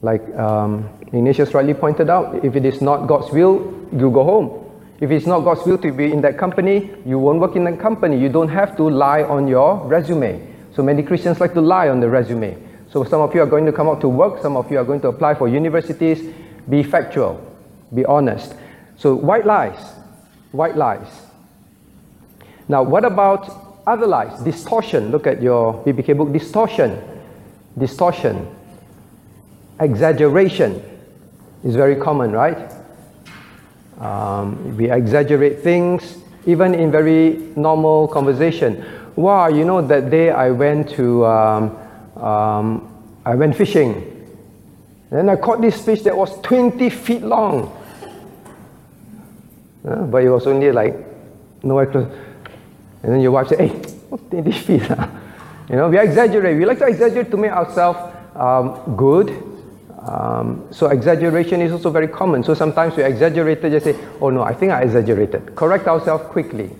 Like 0.00 0.26
um, 0.34 0.88
Ignatius 1.08 1.52
rightly 1.52 1.74
pointed 1.74 2.08
out, 2.08 2.42
if 2.42 2.56
it 2.56 2.64
is 2.64 2.80
not 2.80 3.06
God's 3.06 3.30
will, 3.30 3.86
you 3.92 4.10
go 4.10 4.24
home. 4.24 4.70
If 5.00 5.10
it's 5.10 5.26
not 5.26 5.40
God's 5.40 5.66
will 5.66 5.76
to 5.76 5.92
be 5.92 6.10
in 6.10 6.22
that 6.22 6.38
company, 6.38 6.90
you 7.04 7.18
won't 7.18 7.38
work 7.38 7.54
in 7.54 7.64
that 7.64 7.78
company. 7.78 8.18
You 8.18 8.30
don't 8.30 8.48
have 8.48 8.78
to 8.78 8.88
lie 8.88 9.24
on 9.24 9.46
your 9.46 9.76
resume. 9.86 10.40
So 10.74 10.82
many 10.82 11.02
Christians 11.02 11.38
like 11.38 11.52
to 11.52 11.60
lie 11.60 11.90
on 11.90 12.00
the 12.00 12.08
resume. 12.08 12.56
So 12.90 13.04
some 13.04 13.20
of 13.20 13.34
you 13.34 13.42
are 13.42 13.46
going 13.46 13.66
to 13.66 13.72
come 13.72 13.88
out 13.88 14.00
to 14.00 14.08
work, 14.08 14.40
some 14.40 14.56
of 14.56 14.70
you 14.70 14.78
are 14.78 14.84
going 14.84 15.02
to 15.02 15.08
apply 15.08 15.34
for 15.34 15.48
universities, 15.48 16.32
be 16.68 16.82
factual, 16.82 17.40
be 17.94 18.04
honest. 18.04 18.54
So, 18.96 19.14
white 19.14 19.46
lies, 19.46 19.78
white 20.52 20.76
lies. 20.76 21.08
Now, 22.68 22.82
what 22.82 23.04
about 23.04 23.82
other 23.86 24.06
lies? 24.06 24.40
Distortion. 24.42 25.10
Look 25.10 25.26
at 25.26 25.42
your 25.42 25.74
BBK 25.84 26.16
book. 26.16 26.32
Distortion. 26.32 27.00
Distortion. 27.76 28.48
Exaggeration 29.80 30.82
is 31.64 31.74
very 31.74 31.96
common, 31.96 32.32
right? 32.32 32.72
Um, 33.98 34.76
we 34.76 34.90
exaggerate 34.90 35.60
things, 35.60 36.18
even 36.46 36.74
in 36.74 36.90
very 36.90 37.34
normal 37.56 38.08
conversation. 38.08 38.84
Wow, 39.16 39.48
you 39.48 39.64
know, 39.64 39.82
that 39.82 40.10
day 40.10 40.30
I 40.30 40.50
went 40.50 40.90
to, 40.90 41.26
um, 41.26 41.76
um, 42.22 42.88
I 43.24 43.34
went 43.34 43.56
fishing 43.56 44.11
then 45.18 45.28
I 45.28 45.36
caught 45.36 45.60
this 45.60 45.84
fish 45.84 46.02
that 46.02 46.16
was 46.16 46.40
20 46.40 46.88
feet 46.90 47.22
long. 47.22 47.78
Uh, 49.86 50.04
but 50.04 50.22
it 50.22 50.30
was 50.30 50.46
only 50.46 50.72
like 50.72 50.94
nowhere 51.62 51.86
close. 51.86 52.10
And 53.02 53.12
then 53.12 53.20
your 53.20 53.32
wife 53.32 53.48
said, 53.48 53.60
hey, 53.60 53.68
what's 54.08 54.24
20 54.30 54.52
feet? 54.66 54.82
you 55.68 55.76
know, 55.76 55.88
we 55.88 55.98
exaggerate. 55.98 56.56
We 56.56 56.64
like 56.64 56.78
to 56.78 56.86
exaggerate 56.86 57.30
to 57.30 57.36
make 57.36 57.50
ourselves 57.50 57.98
um, 58.36 58.96
good. 58.96 59.30
Um, 59.98 60.66
so 60.70 60.88
exaggeration 60.88 61.60
is 61.60 61.72
also 61.72 61.90
very 61.90 62.08
common. 62.08 62.42
So 62.42 62.54
sometimes 62.54 62.96
we 62.96 63.04
exaggerate, 63.04 63.60
just 63.62 63.84
say, 63.84 63.96
oh 64.20 64.30
no, 64.30 64.42
I 64.42 64.54
think 64.54 64.72
I 64.72 64.82
exaggerated. 64.82 65.54
Correct 65.54 65.86
ourselves 65.86 66.24
quickly. 66.26 66.70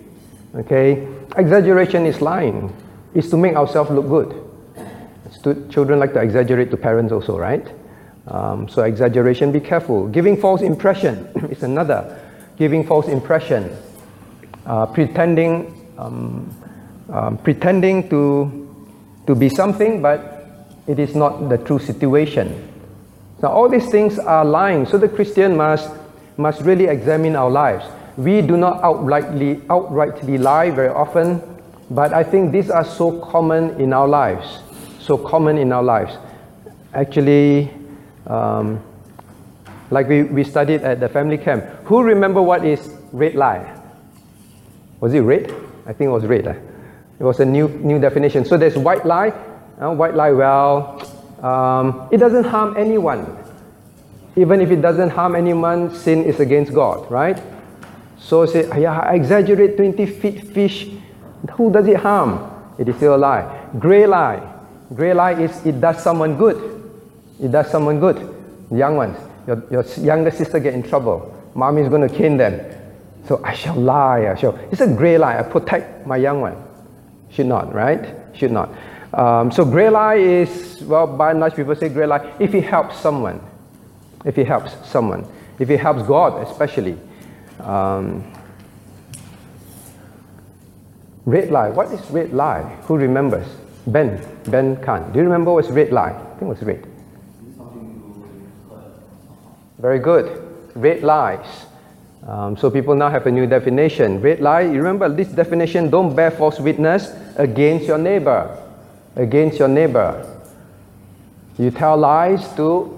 Okay? 0.55 1.07
Exaggeration 1.37 2.05
is 2.05 2.21
lying. 2.21 2.75
It's 3.13 3.29
to 3.29 3.37
make 3.37 3.55
ourselves 3.55 3.91
look 3.91 4.07
good. 4.07 5.69
children 5.71 5.99
like 5.99 6.13
to 6.13 6.19
exaggerate 6.19 6.71
to 6.71 6.77
parents 6.77 7.11
also, 7.11 7.37
right? 7.37 7.65
Um, 8.27 8.69
so 8.69 8.83
exaggeration, 8.83 9.51
be 9.51 9.59
careful. 9.59 10.07
Giving 10.07 10.37
false 10.37 10.61
impression 10.61 11.27
is 11.49 11.63
another. 11.63 12.19
Giving 12.57 12.85
false 12.85 13.07
impression. 13.07 13.75
Uh, 14.65 14.85
pretending, 14.85 15.89
um, 15.97 16.49
um, 17.09 17.37
pretending 17.37 18.09
to, 18.09 18.85
to 19.27 19.35
be 19.35 19.49
something, 19.49 20.01
but 20.01 20.67
it 20.87 20.99
is 20.99 21.15
not 21.15 21.49
the 21.49 21.57
true 21.57 21.79
situation. 21.79 22.69
Now 23.41 23.49
all 23.49 23.67
these 23.67 23.89
things 23.89 24.19
are 24.19 24.45
lying. 24.45 24.85
So 24.85 24.97
the 24.97 25.09
Christian 25.09 25.57
must, 25.57 25.89
must 26.37 26.61
really 26.61 26.85
examine 26.85 27.35
our 27.35 27.49
lives. 27.49 27.85
We 28.15 28.41
do 28.41 28.55
not 28.55 28.81
outrightly, 28.83 29.65
outrightly 29.67 30.39
lie 30.39 30.69
very 30.69 30.89
often, 30.89 31.41
but 31.89 32.13
I 32.13 32.23
think 32.23 32.51
these 32.51 32.69
are 32.69 32.85
so 32.85 33.19
common 33.19 33.81
in 33.81 33.91
our 33.91 34.07
lives. 34.07 34.59
So 35.01 35.17
common 35.17 35.57
in 35.57 35.73
our 35.73 35.83
lives. 35.83 36.15
Actually, 36.93 37.69
um, 38.27 38.81
like 39.89 40.07
we, 40.07 40.23
we 40.23 40.43
studied 40.43 40.81
at 40.81 40.99
the 40.99 41.09
family 41.09 41.37
camp. 41.37 41.63
Who 41.85 42.03
remember 42.03 42.41
what 42.41 42.65
is 42.65 42.89
red 43.11 43.35
lie? 43.35 43.79
Was 44.99 45.13
it 45.13 45.21
red? 45.21 45.51
I 45.85 45.93
think 45.93 46.07
it 46.07 46.11
was 46.11 46.25
red. 46.25 46.47
Eh? 46.47 46.55
It 47.19 47.23
was 47.23 47.39
a 47.39 47.45
new, 47.45 47.67
new 47.67 47.99
definition. 47.99 48.45
So 48.45 48.57
there's 48.57 48.77
white 48.77 49.05
lie. 49.05 49.29
Uh, 49.79 49.91
white 49.93 50.15
lie, 50.15 50.31
well, 50.31 51.01
um, 51.43 52.07
it 52.11 52.17
doesn't 52.17 52.45
harm 52.45 52.77
anyone. 52.77 53.37
Even 54.35 54.61
if 54.61 54.71
it 54.71 54.81
doesn't 54.81 55.09
harm 55.09 55.35
anyone, 55.35 55.93
sin 55.93 56.23
is 56.23 56.39
against 56.39 56.73
God, 56.73 57.09
right? 57.11 57.41
So 58.17 58.45
say, 58.45 58.67
yeah, 58.79 58.99
I 58.99 59.15
exaggerate 59.15 59.77
20 59.77 60.05
feet 60.05 60.47
fish. 60.53 60.89
Who 61.53 61.71
does 61.71 61.87
it 61.87 61.97
harm? 61.97 62.49
It 62.79 62.87
is 62.87 62.95
still 62.95 63.15
a 63.15 63.17
lie. 63.17 63.69
Gray 63.77 64.07
lie. 64.07 64.41
Gray 64.93 65.13
lie 65.13 65.33
is 65.33 65.65
it 65.65 65.79
does 65.81 66.01
someone 66.01 66.37
good. 66.37 66.82
It 67.41 67.51
does 67.51 67.69
someone 67.69 67.99
good. 67.99 68.17
Young 68.71 68.95
ones, 68.95 69.17
your, 69.47 69.63
your 69.71 69.83
younger 69.99 70.31
sister 70.31 70.59
get 70.59 70.73
in 70.73 70.83
trouble. 70.83 71.29
Mommy 71.55 71.81
is 71.81 71.89
going 71.89 72.07
to 72.07 72.13
cane 72.13 72.37
them. 72.37 72.59
So 73.27 73.41
I 73.43 73.53
shall 73.53 73.75
lie. 73.75 74.27
I 74.27 74.35
shall. 74.35 74.55
It's 74.71 74.81
a 74.81 74.87
gray 74.87 75.17
lie. 75.17 75.39
I 75.39 75.43
protect 75.43 76.05
my 76.05 76.17
young 76.17 76.41
one. 76.41 76.55
Should 77.29 77.47
not, 77.47 77.73
right? 77.73 78.15
Should 78.33 78.51
not. 78.51 78.69
Um, 79.13 79.51
so 79.51 79.63
gray 79.63 79.89
lie 79.89 80.15
is, 80.15 80.81
well, 80.83 81.07
by 81.07 81.31
and 81.31 81.39
large, 81.39 81.55
people 81.55 81.75
say 81.75 81.89
gray 81.89 82.05
lie 82.05 82.33
if 82.39 82.53
it 82.53 82.63
helps 82.63 82.97
someone. 82.97 83.39
If 84.25 84.37
it 84.37 84.47
helps 84.47 84.73
someone. 84.87 85.25
If 85.59 85.69
it 85.69 85.79
helps 85.79 86.03
God, 86.03 86.47
especially. 86.47 86.97
Um, 87.59 88.31
red 91.25 91.51
lie. 91.51 91.69
What 91.69 91.91
is 91.91 92.01
red 92.11 92.33
lie? 92.33 92.63
Who 92.83 92.97
remembers? 92.97 93.47
Ben. 93.85 94.25
Ben 94.45 94.77
Khan. 94.77 95.11
Do 95.11 95.19
you 95.19 95.25
remember 95.25 95.53
what's 95.53 95.69
red 95.69 95.91
lie? 95.91 96.11
I 96.11 96.39
think 96.39 96.41
it 96.41 96.45
was 96.45 96.63
red. 96.63 96.92
Very 99.83 99.99
good. 99.99 100.41
Red 100.75 101.03
lies. 101.03 101.65
Um, 102.25 102.55
so 102.55 102.71
people 102.71 102.95
now 102.95 103.09
have 103.09 103.27
a 103.27 103.31
new 103.31 103.45
definition. 103.45 104.21
Red 104.21 104.39
lie, 104.39 104.61
you 104.61 104.77
remember 104.77 105.09
this 105.09 105.27
definition 105.27 105.89
don't 105.89 106.15
bear 106.15 106.31
false 106.31 106.57
witness 106.57 107.11
against 107.35 107.85
your 107.85 107.97
neighbor. 107.97 108.57
Against 109.17 109.59
your 109.59 109.67
neighbor. 109.67 110.25
You 111.57 111.69
tell 111.69 111.97
lies 111.97 112.47
to 112.55 112.95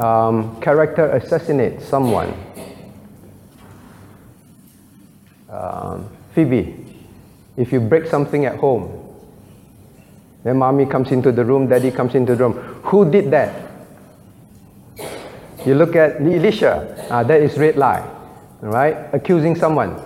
um, 0.00 0.60
character 0.60 1.10
assassinate 1.10 1.80
someone. 1.80 2.34
Um, 5.48 6.10
Phoebe, 6.34 6.74
if 7.56 7.70
you 7.70 7.78
break 7.78 8.06
something 8.06 8.46
at 8.46 8.56
home, 8.56 8.90
then 10.42 10.56
mommy 10.56 10.86
comes 10.86 11.12
into 11.12 11.30
the 11.30 11.44
room, 11.44 11.68
daddy 11.68 11.92
comes 11.92 12.16
into 12.16 12.34
the 12.34 12.48
room. 12.48 12.54
Who 12.90 13.08
did 13.08 13.30
that? 13.30 13.65
You 15.66 15.74
look 15.74 15.96
at 15.96 16.20
Elisha, 16.20 16.86
uh, 17.10 17.24
that 17.24 17.42
is 17.42 17.58
red 17.58 17.76
lie. 17.76 18.08
right? 18.60 19.12
Accusing 19.12 19.56
someone. 19.56 19.98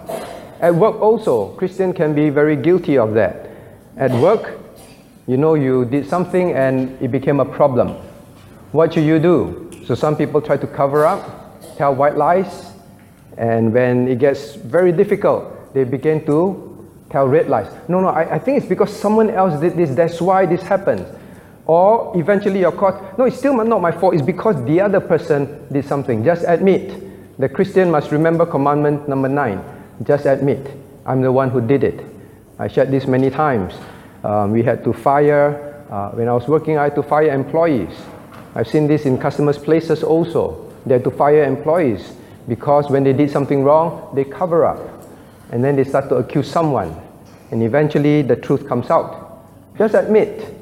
At 0.59 0.75
work 0.75 0.99
also, 1.03 1.49
Christian 1.57 1.93
can 1.93 2.15
be 2.15 2.31
very 2.31 2.57
guilty 2.57 2.97
of 2.97 3.13
that. 3.13 3.51
At 3.99 4.11
work, 4.13 4.59
you 5.27 5.37
know 5.37 5.55
you 5.55 5.85
did 5.85 6.09
something 6.09 6.53
and 6.53 6.97
it 7.03 7.09
became 7.13 7.41
a 7.41 7.45
problem. 7.45 7.91
What 8.73 8.95
should 8.95 9.05
you 9.05 9.19
do? 9.19 9.71
So 9.85 9.95
some 9.95 10.17
people 10.17 10.41
try 10.41 10.57
to 10.57 10.67
cover 10.67 11.05
up, 11.05 11.77
tell 11.77 11.95
white 11.95 12.17
lies, 12.17 12.73
and 13.37 13.73
when 13.75 14.09
it 14.09 14.19
gets 14.19 14.55
very 14.55 14.93
difficult, 14.93 15.75
they 15.75 15.85
begin 15.85 16.25
to 16.25 16.89
tell 17.11 17.29
red 17.29 17.49
lies. 17.49 17.71
No, 17.87 18.01
no, 18.01 18.09
I, 18.09 18.37
I 18.37 18.39
think 18.39 18.59
it's 18.59 18.67
because 18.67 18.95
someone 18.95 19.29
else 19.29 19.61
did 19.61 19.77
this, 19.77 19.91
that's 19.95 20.23
why 20.23 20.47
this 20.47 20.63
happened. 20.63 21.05
Or 21.71 22.11
eventually 22.17 22.61
you're 22.61 22.73
caught, 22.73 23.17
no, 23.17 23.27
it's 23.27 23.39
still 23.39 23.55
not 23.63 23.81
my 23.81 23.93
fault, 23.93 24.15
it's 24.15 24.27
because 24.27 24.57
the 24.65 24.81
other 24.81 24.99
person 24.99 25.69
did 25.71 25.85
something. 25.85 26.25
Just 26.25 26.45
admit. 26.49 27.39
The 27.39 27.49
Christian 27.49 27.93
must 27.93 28.11
remember 28.11 28.45
commandment 28.45 29.09
number 29.09 29.29
nine 29.29 29.63
just 30.03 30.25
admit, 30.27 30.67
I'm 31.05 31.21
the 31.21 31.33
one 31.33 31.51
who 31.51 31.61
did 31.61 31.85
it. 31.85 32.05
I 32.59 32.69
shared 32.69 32.91
this 32.91 33.07
many 33.07 33.31
times. 33.31 33.75
Um, 34.25 34.53
we 34.53 34.63
had 34.63 34.83
to 34.85 34.93
fire, 34.93 35.85
uh, 35.91 36.11
when 36.11 36.29
I 36.29 36.33
was 36.33 36.49
working, 36.49 36.79
I 36.79 36.85
had 36.85 36.95
to 36.95 37.03
fire 37.03 37.31
employees. 37.33 37.91
I've 38.55 38.67
seen 38.67 38.87
this 38.87 39.07
in 39.07 39.19
customers' 39.19 39.59
places 39.59 40.03
also. 40.03 40.73
They 40.87 40.95
had 40.95 41.05
to 41.05 41.11
fire 41.11 41.45
employees 41.45 42.13
because 42.49 42.91
when 42.91 43.05
they 43.05 43.13
did 43.13 43.31
something 43.31 43.63
wrong, 43.63 44.11
they 44.15 44.25
cover 44.25 44.65
up. 44.65 44.81
And 45.53 45.63
then 45.63 45.77
they 45.77 45.85
start 45.85 46.09
to 46.09 46.17
accuse 46.17 46.51
someone. 46.51 46.97
And 47.51 47.63
eventually 47.63 48.23
the 48.23 48.37
truth 48.37 48.67
comes 48.67 48.91
out. 48.91 49.45
Just 49.77 49.95
admit. 49.95 50.60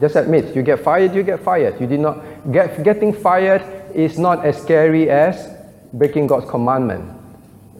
Just 0.00 0.16
admit. 0.16 0.54
You 0.54 0.62
get 0.62 0.80
fired, 0.80 1.14
you 1.14 1.22
get 1.22 1.40
fired. 1.42 1.80
You 1.80 1.86
did 1.86 2.00
not 2.00 2.22
get 2.52 2.82
getting 2.84 3.12
fired 3.12 3.62
is 3.94 4.18
not 4.18 4.44
as 4.44 4.60
scary 4.60 5.10
as 5.10 5.50
breaking 5.92 6.26
God's 6.26 6.48
commandment. 6.48 7.04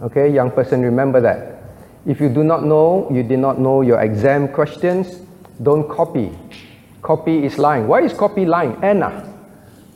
Okay, 0.02 0.32
young 0.32 0.50
person, 0.50 0.82
remember 0.82 1.20
that. 1.20 1.62
If 2.06 2.20
you 2.20 2.28
do 2.28 2.42
not 2.42 2.64
know, 2.64 3.08
you 3.10 3.22
did 3.22 3.38
not 3.38 3.58
know 3.58 3.82
your 3.82 4.00
exam 4.00 4.48
questions, 4.48 5.20
don't 5.62 5.88
copy. 5.88 6.30
Copy 7.02 7.44
is 7.44 7.58
lying. 7.58 7.86
Why 7.86 8.02
is 8.02 8.12
copy 8.12 8.44
lying? 8.46 8.76
Anna. 8.82 9.24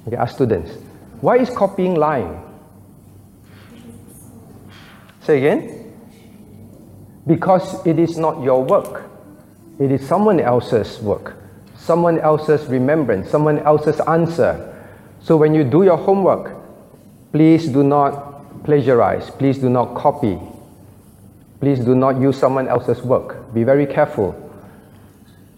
Okay, 0.06 0.16
ask 0.16 0.34
students. 0.34 0.72
Why 1.20 1.38
is 1.38 1.50
copying 1.50 1.94
lying? 1.94 2.42
Say 5.22 5.38
again. 5.38 5.94
Because 7.26 7.86
it 7.86 7.98
is 7.98 8.18
not 8.18 8.42
your 8.42 8.64
work. 8.64 9.08
It 9.78 9.92
is 9.92 10.06
someone 10.06 10.40
else's 10.40 11.00
work. 11.00 11.41
Someone 11.82 12.20
else's 12.20 12.68
remembrance, 12.68 13.28
someone 13.28 13.58
else's 13.58 13.98
answer. 14.06 14.72
So 15.20 15.36
when 15.36 15.52
you 15.52 15.64
do 15.64 15.82
your 15.82 15.96
homework, 15.96 16.54
please 17.32 17.66
do 17.66 17.82
not 17.82 18.62
plagiarize. 18.62 19.30
Please 19.30 19.58
do 19.58 19.68
not 19.68 19.96
copy. 19.96 20.38
Please 21.58 21.80
do 21.80 21.96
not 21.96 22.20
use 22.20 22.38
someone 22.38 22.68
else's 22.68 23.02
work. 23.02 23.52
Be 23.52 23.64
very 23.64 23.86
careful. 23.86 24.32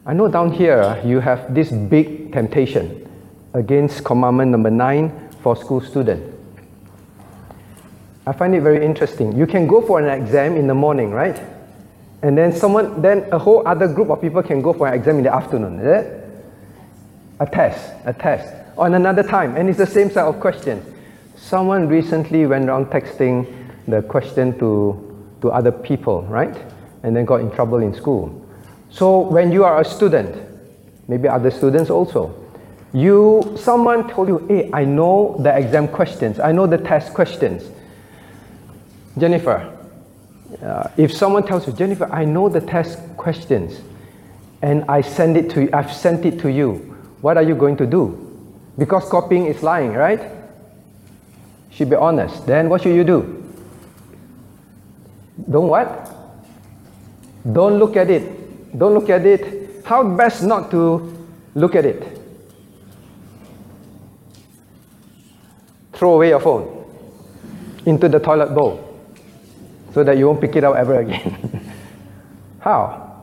I 0.07 0.15
know 0.15 0.29
down 0.29 0.51
here 0.51 0.99
you 1.05 1.21
have 1.21 1.55
this 1.55 1.71
big 1.71 2.33
temptation 2.33 3.07
against 3.53 4.03
commandment 4.03 4.51
number 4.51 4.71
nine 4.71 5.31
for 5.43 5.55
school 5.55 5.83
student. 5.83 6.35
I 8.27 8.33
find 8.33 8.55
it 8.55 8.63
very 8.63 8.83
interesting. 8.83 9.37
You 9.37 9.47
can 9.47 9.67
go 9.67 9.83
for 9.83 10.01
an 10.01 10.09
exam 10.09 10.57
in 10.57 10.67
the 10.67 10.75
morning, 10.75 11.11
right? 11.11 11.39
And 12.25 12.39
then 12.39 12.57
someone, 12.57 13.03
then 13.03 13.29
a 13.33 13.39
whole 13.39 13.69
other 13.69 13.87
group 13.87 14.09
of 14.09 14.19
people 14.19 14.43
can 14.43 14.63
go 14.63 14.73
for 14.73 14.89
an 14.89 14.95
exam 14.95 15.19
in 15.19 15.25
the 15.25 15.35
afternoon, 15.35 15.79
is 15.79 15.87
it? 15.87 16.25
A 17.39 17.45
test, 17.45 17.93
a 18.07 18.15
test, 18.15 18.51
on 18.79 18.95
another 18.95 19.23
time, 19.23 19.57
and 19.57 19.69
it's 19.69 19.77
the 19.77 19.87
same 19.87 20.09
set 20.09 20.25
of 20.25 20.41
questions. 20.41 20.83
Someone 21.37 21.87
recently 21.87 22.47
went 22.47 22.67
around 22.67 22.87
texting 22.87 23.47
the 23.87 24.01
question 24.01 24.59
to, 24.59 25.29
to 25.43 25.51
other 25.51 25.71
people, 25.71 26.23
right? 26.23 26.57
And 27.03 27.15
then 27.15 27.27
got 27.27 27.43
in 27.43 27.51
trouble 27.51 27.81
in 27.81 27.93
school. 27.93 28.43
So 28.89 29.19
when 29.19 29.53
you 29.53 29.65
are 29.65 29.83
a 29.83 29.85
student, 29.85 30.35
maybe 31.07 31.29
other 31.29 31.51
students 31.51 31.91
also, 31.91 32.35
you, 32.95 33.55
someone 33.59 34.09
told 34.09 34.29
you, 34.29 34.39
hey, 34.49 34.71
I 34.73 34.87
know 34.87 35.37
the 35.41 35.55
exam 35.55 35.89
questions, 35.89 36.41
I 36.41 36.53
know 36.53 36.67
the 36.67 36.79
test 36.79 37.13
questions. 37.13 37.65
Jennifer, 39.19 39.74
uh, 40.63 40.89
if 40.97 41.13
someone 41.13 41.47
tells 41.47 41.67
you, 41.67 41.73
Jennifer, 41.73 42.11
I 42.13 42.25
know 42.25 42.49
the 42.49 42.61
test 42.61 42.99
questions, 43.17 43.81
and 44.63 44.85
I 44.89 45.01
send 45.01 45.37
it 45.37 45.51
to 45.51 45.63
you, 45.63 45.71
I've 45.73 45.93
sent 45.93 46.25
it 46.25 46.39
to 46.41 46.51
you, 46.51 46.75
what 47.21 47.37
are 47.37 47.43
you 47.43 47.55
going 47.55 47.77
to 47.79 47.87
do? 47.87 48.21
Because 48.79 49.09
copying 49.09 49.47
is 49.47 49.63
lying, 49.63 49.93
right? 49.93 50.21
should 51.75 51.91
be 51.91 51.97
honest. 51.97 52.47
Then 52.47 52.69
what 52.69 52.83
should 52.83 52.95
you 52.95 53.05
do? 53.05 53.43
Don't 55.51 55.69
what? 55.69 56.11
Don't 57.53 57.79
look 57.79 57.97
at 57.97 58.11
it. 58.11 58.79
Don't 58.79 58.95
look 58.95 59.11
at 59.11 59.27
it. 59.27 59.85
How 59.85 60.03
best 60.05 60.45
not 60.45 60.71
to 60.71 61.13
look 61.55 61.75
at 61.75 61.85
it? 61.85 62.21
Throw 65.93 66.15
away 66.15 66.29
your 66.29 66.41
phone 66.41 66.71
into 67.87 68.09
the 68.09 68.19
toilet 68.19 68.55
bowl 68.55 68.84
so 69.95 70.03
that 70.03 70.19
you 70.19 70.27
won't 70.27 70.41
pick 70.41 70.57
it 70.57 70.65
up 70.65 70.75
ever 70.75 70.99
again. 71.01 71.73
How? 72.61 73.23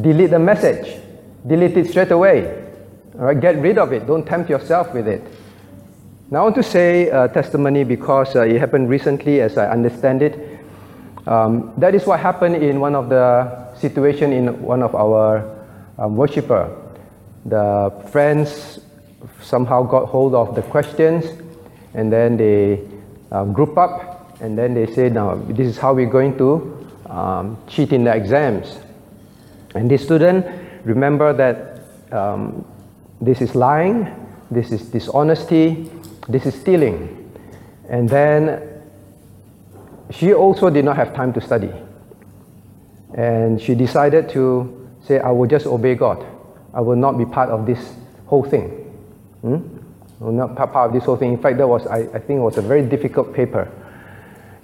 Delete 0.00 0.30
the 0.30 0.38
message. 0.38 1.00
Delete 1.44 1.76
it 1.76 1.90
straight 1.90 2.12
away. 2.12 2.66
All 3.14 3.26
right, 3.26 3.40
get 3.40 3.56
rid 3.58 3.78
of 3.78 3.92
it. 3.92 4.06
Don't 4.06 4.24
tempt 4.24 4.48
yourself 4.48 4.94
with 4.94 5.08
it. 5.08 5.22
Now 6.30 6.40
I 6.40 6.42
want 6.44 6.54
to 6.54 6.62
say 6.62 7.06
testimony 7.34 7.82
because 7.82 8.36
uh, 8.36 8.42
it 8.42 8.60
happened 8.60 8.88
recently 8.88 9.40
as 9.40 9.58
I 9.58 9.70
understand 9.70 10.22
it. 10.22 10.60
Um, 11.26 11.72
that 11.78 11.94
is 11.94 12.06
what 12.06 12.20
happened 12.20 12.56
in 12.56 12.80
one 12.80 12.94
of 12.94 13.08
the 13.08 13.74
situation 13.74 14.32
in 14.32 14.62
one 14.62 14.82
of 14.82 14.94
our 14.94 15.44
um, 15.98 16.16
worshiper. 16.16 16.70
The 17.44 17.90
friends 18.12 18.80
somehow 19.42 19.82
got 19.82 20.06
hold 20.06 20.34
of 20.34 20.54
the 20.54 20.62
questions 20.62 21.24
and 21.94 22.12
then 22.12 22.36
they 22.36 22.86
um, 23.32 23.52
group 23.52 23.76
up 23.76 24.07
and 24.40 24.56
then 24.56 24.74
they 24.74 24.86
say 24.86 25.08
now 25.08 25.34
this 25.34 25.66
is 25.66 25.78
how 25.78 25.94
we're 25.94 26.06
going 26.10 26.36
to 26.38 26.86
um, 27.06 27.58
cheat 27.66 27.92
in 27.92 28.04
the 28.04 28.14
exams. 28.14 28.78
And 29.74 29.90
this 29.90 30.04
student 30.04 30.46
remember 30.84 31.32
that 31.32 32.12
um, 32.12 32.64
this 33.20 33.40
is 33.40 33.54
lying, 33.54 34.06
this 34.50 34.70
is 34.70 34.82
dishonesty, 34.82 35.90
this 36.28 36.46
is 36.46 36.54
stealing. 36.54 37.32
And 37.88 38.08
then 38.08 38.82
she 40.10 40.32
also 40.34 40.70
did 40.70 40.84
not 40.84 40.96
have 40.96 41.14
time 41.14 41.32
to 41.34 41.40
study. 41.40 41.72
And 43.14 43.60
she 43.60 43.74
decided 43.74 44.28
to 44.30 44.88
say, 45.02 45.18
I 45.18 45.30
will 45.30 45.48
just 45.48 45.66
obey 45.66 45.94
God. 45.94 46.24
I 46.74 46.80
will 46.80 46.96
not 46.96 47.18
be 47.18 47.24
part 47.24 47.48
of 47.48 47.66
this 47.66 47.94
whole 48.26 48.44
thing. 48.44 48.68
Hmm? 49.40 49.56
I 50.20 50.24
will 50.24 50.32
not 50.32 50.54
part 50.56 50.74
of 50.74 50.92
this 50.92 51.04
whole 51.04 51.16
thing. 51.16 51.32
In 51.32 51.40
fact, 51.40 51.58
that 51.58 51.66
was, 51.66 51.86
I, 51.86 51.98
I 51.98 52.18
think, 52.18 52.38
it 52.38 52.42
was 52.42 52.58
a 52.58 52.62
very 52.62 52.82
difficult 52.82 53.32
paper. 53.32 53.70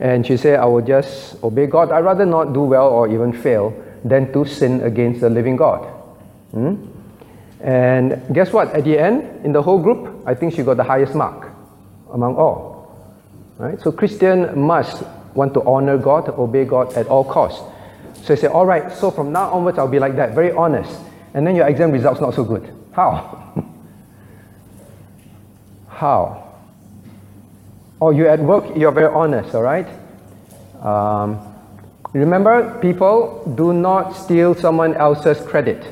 And 0.00 0.26
she 0.26 0.36
said, 0.36 0.58
I 0.58 0.66
will 0.66 0.82
just 0.82 1.42
obey 1.42 1.66
God. 1.66 1.92
I'd 1.92 2.04
rather 2.04 2.26
not 2.26 2.52
do 2.52 2.62
well 2.62 2.88
or 2.88 3.08
even 3.08 3.32
fail 3.32 3.72
than 4.04 4.32
to 4.32 4.44
sin 4.44 4.82
against 4.82 5.20
the 5.20 5.30
living 5.30 5.56
God. 5.56 5.84
Hmm? 6.50 6.76
And 7.60 8.22
guess 8.34 8.52
what? 8.52 8.74
At 8.74 8.84
the 8.84 8.98
end, 8.98 9.44
in 9.44 9.52
the 9.52 9.62
whole 9.62 9.78
group, 9.78 10.22
I 10.26 10.34
think 10.34 10.54
she 10.54 10.62
got 10.62 10.76
the 10.76 10.84
highest 10.84 11.14
mark 11.14 11.50
among 12.12 12.36
all. 12.36 12.74
Right? 13.58 13.80
So 13.80 13.92
Christian 13.92 14.58
must 14.58 15.02
want 15.34 15.54
to 15.54 15.62
honor 15.64 15.96
God, 15.96 16.28
obey 16.28 16.64
God 16.64 16.92
at 16.94 17.06
all 17.06 17.24
costs. 17.24 17.62
So 18.24 18.32
you 18.32 18.36
said, 18.36 18.50
all 18.50 18.66
right, 18.66 18.92
so 18.92 19.10
from 19.10 19.32
now 19.32 19.50
onwards 19.50 19.78
I'll 19.78 19.88
be 19.88 19.98
like 19.98 20.16
that, 20.16 20.34
very 20.34 20.52
honest. 20.52 20.98
And 21.34 21.46
then 21.46 21.56
your 21.56 21.66
exam 21.66 21.90
results 21.90 22.20
not 22.20 22.34
so 22.34 22.44
good. 22.44 22.72
How? 22.92 23.52
How? 25.88 26.43
Or 28.00 28.12
you're 28.12 28.28
at 28.28 28.40
work, 28.40 28.76
you're 28.76 28.92
very 28.92 29.12
honest, 29.12 29.54
all 29.54 29.62
right? 29.62 29.86
Um, 30.82 31.40
remember, 32.12 32.78
people 32.80 33.42
do 33.56 33.72
not 33.72 34.12
steal 34.12 34.54
someone 34.54 34.94
else's 34.94 35.40
credit. 35.40 35.84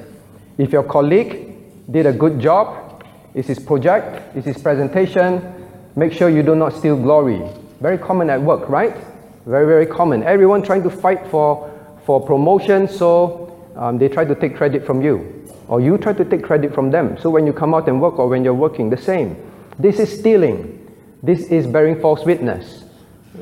If 0.58 0.72
your 0.72 0.82
colleague 0.82 1.56
did 1.90 2.06
a 2.06 2.12
good 2.12 2.40
job, 2.40 3.04
it's 3.34 3.48
his 3.48 3.58
project, 3.58 4.36
it's 4.36 4.46
his 4.46 4.58
presentation, 4.60 5.62
Make 5.94 6.12
sure 6.12 6.30
you 6.30 6.42
do 6.42 6.54
not 6.54 6.74
steal 6.74 6.96
glory. 6.96 7.42
Very 7.80 7.98
common 7.98 8.30
at 8.30 8.40
work, 8.40 8.68
right? 8.68 8.96
Very, 9.44 9.66
very 9.66 9.86
common. 9.86 10.22
Everyone 10.22 10.62
trying 10.62 10.82
to 10.84 10.90
fight 10.90 11.26
for, 11.26 11.70
for 12.06 12.24
promotion, 12.24 12.88
so 12.88 13.70
um, 13.76 13.98
they 13.98 14.08
try 14.08 14.24
to 14.24 14.34
take 14.34 14.56
credit 14.56 14.86
from 14.86 15.02
you. 15.02 15.46
Or 15.68 15.80
you 15.82 15.98
try 15.98 16.14
to 16.14 16.24
take 16.24 16.42
credit 16.42 16.74
from 16.74 16.90
them. 16.90 17.18
So 17.18 17.28
when 17.28 17.46
you 17.46 17.52
come 17.52 17.74
out 17.74 17.88
and 17.88 18.00
work 18.00 18.18
or 18.18 18.28
when 18.28 18.42
you're 18.42 18.54
working, 18.54 18.88
the 18.88 18.96
same. 18.96 19.36
This 19.78 19.98
is 19.98 20.18
stealing. 20.18 20.81
This 21.22 21.44
is 21.44 21.66
bearing 21.66 22.00
false 22.00 22.24
witness. 22.24 22.84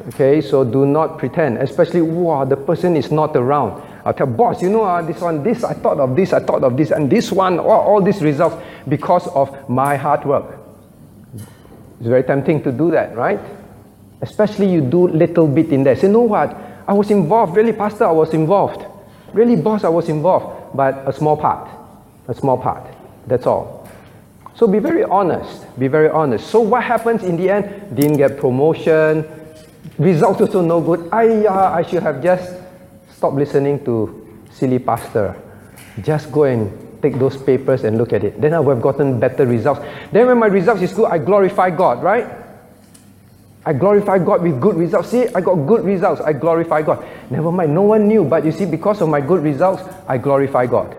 Okay, 0.09 0.41
so 0.41 0.65
do 0.65 0.87
not 0.87 1.19
pretend, 1.19 1.59
especially, 1.59 2.03
wow, 2.03 2.45
the 2.45 2.57
person 2.57 2.97
is 2.97 3.11
not 3.11 3.35
around. 3.35 3.83
I'll 4.05 4.15
tell 4.15 4.27
boss, 4.27 4.63
you 4.63 4.71
know, 4.71 4.85
uh, 4.85 5.03
this 5.03 5.21
one, 5.21 5.43
this, 5.43 5.65
I 5.65 5.75
thought 5.75 5.99
of 5.99 6.15
this, 6.15 6.33
I 6.33 6.41
thought 6.41 6.63
of 6.63 6.77
this, 6.77 6.91
and 6.91 7.11
this 7.11 7.33
one, 7.33 7.59
all, 7.59 7.81
all 7.81 8.03
these 8.03 8.23
results 8.23 8.57
because 8.89 9.27
of 9.29 9.69
my 9.69 9.97
hard 9.97 10.25
work. 10.25 10.59
It's 11.35 12.09
very 12.09 12.23
tempting 12.23 12.63
to 12.63 12.73
do 12.73 12.91
that, 12.93 13.17
right? 13.17 13.41
Especially 14.23 14.71
you 14.71 14.81
do 14.81 15.09
little 15.09 15.49
bit 15.49 15.71
in 15.73 15.83
there. 15.83 15.97
Say, 15.97 16.07
you 16.07 16.13
know 16.13 16.21
what? 16.21 16.57
I 16.87 16.93
was 16.93 17.11
involved. 17.11 17.57
Really, 17.57 17.73
Pastor, 17.73 18.05
I 18.05 18.13
was 18.13 18.33
involved. 18.33 18.85
Really, 19.33 19.57
boss, 19.57 19.85
I 19.85 19.89
was 19.89 20.09
involved. 20.09 20.75
But 20.75 21.07
a 21.07 21.13
small 21.13 21.37
part. 21.37 21.69
A 22.29 22.35
small 22.35 22.57
part. 22.57 22.87
That's 23.27 23.47
all. 23.47 23.80
So 24.61 24.67
be 24.67 24.79
very 24.79 25.05
honest. 25.05 25.65
Be 25.79 25.89
very 25.89 26.11
honest. 26.11 26.51
So 26.51 26.61
what 26.61 26.85
happens 26.85 27.25
in 27.25 27.39
the 27.39 27.49
end? 27.49 27.97
Didn't 27.97 28.19
get 28.19 28.37
promotion. 28.37 29.25
Results 29.97 30.39
also 30.43 30.61
no 30.61 30.83
good. 30.83 31.09
I, 31.11 31.47
uh, 31.47 31.81
I 31.81 31.83
should 31.83 32.03
have 32.03 32.23
just 32.23 32.61
stopped 33.09 33.37
listening 33.37 33.83
to 33.87 34.45
silly 34.53 34.79
pastor. 34.79 35.35
Just 36.03 36.31
go 36.31 36.45
and 36.45 36.69
take 37.01 37.19
those 37.19 37.39
papers 37.39 37.85
and 37.85 37.97
look 37.97 38.13
at 38.13 38.23
it. 38.23 38.39
Then 38.39 38.53
I 38.53 38.61
would 38.61 38.75
have 38.75 38.83
gotten 38.83 39.19
better 39.19 39.47
results. 39.47 39.81
Then 40.13 40.27
when 40.27 40.39
my 40.39 40.49
results 40.49 40.83
is 40.83 40.93
good, 40.93 41.09
I 41.09 41.17
glorify 41.17 41.71
God, 41.71 42.03
right? 42.03 42.29
I 43.65 43.73
glorify 43.73 44.19
God 44.19 44.43
with 44.43 44.61
good 44.61 44.77
results. 44.77 45.09
See, 45.09 45.27
I 45.35 45.41
got 45.41 45.55
good 45.55 45.87
results. 45.87 46.21
I 46.21 46.35
glorify 46.35 46.83
God. 46.83 47.03
Never 47.31 47.51
mind, 47.51 47.73
no 47.73 47.81
one 47.81 48.07
knew, 48.07 48.25
but 48.25 48.45
you 48.45 48.53
see, 48.53 48.67
because 48.67 49.01
of 49.01 49.09
my 49.09 49.23
good 49.23 49.43
results, 49.43 49.83
I 50.07 50.19
glorify 50.19 50.67
God. 50.67 50.99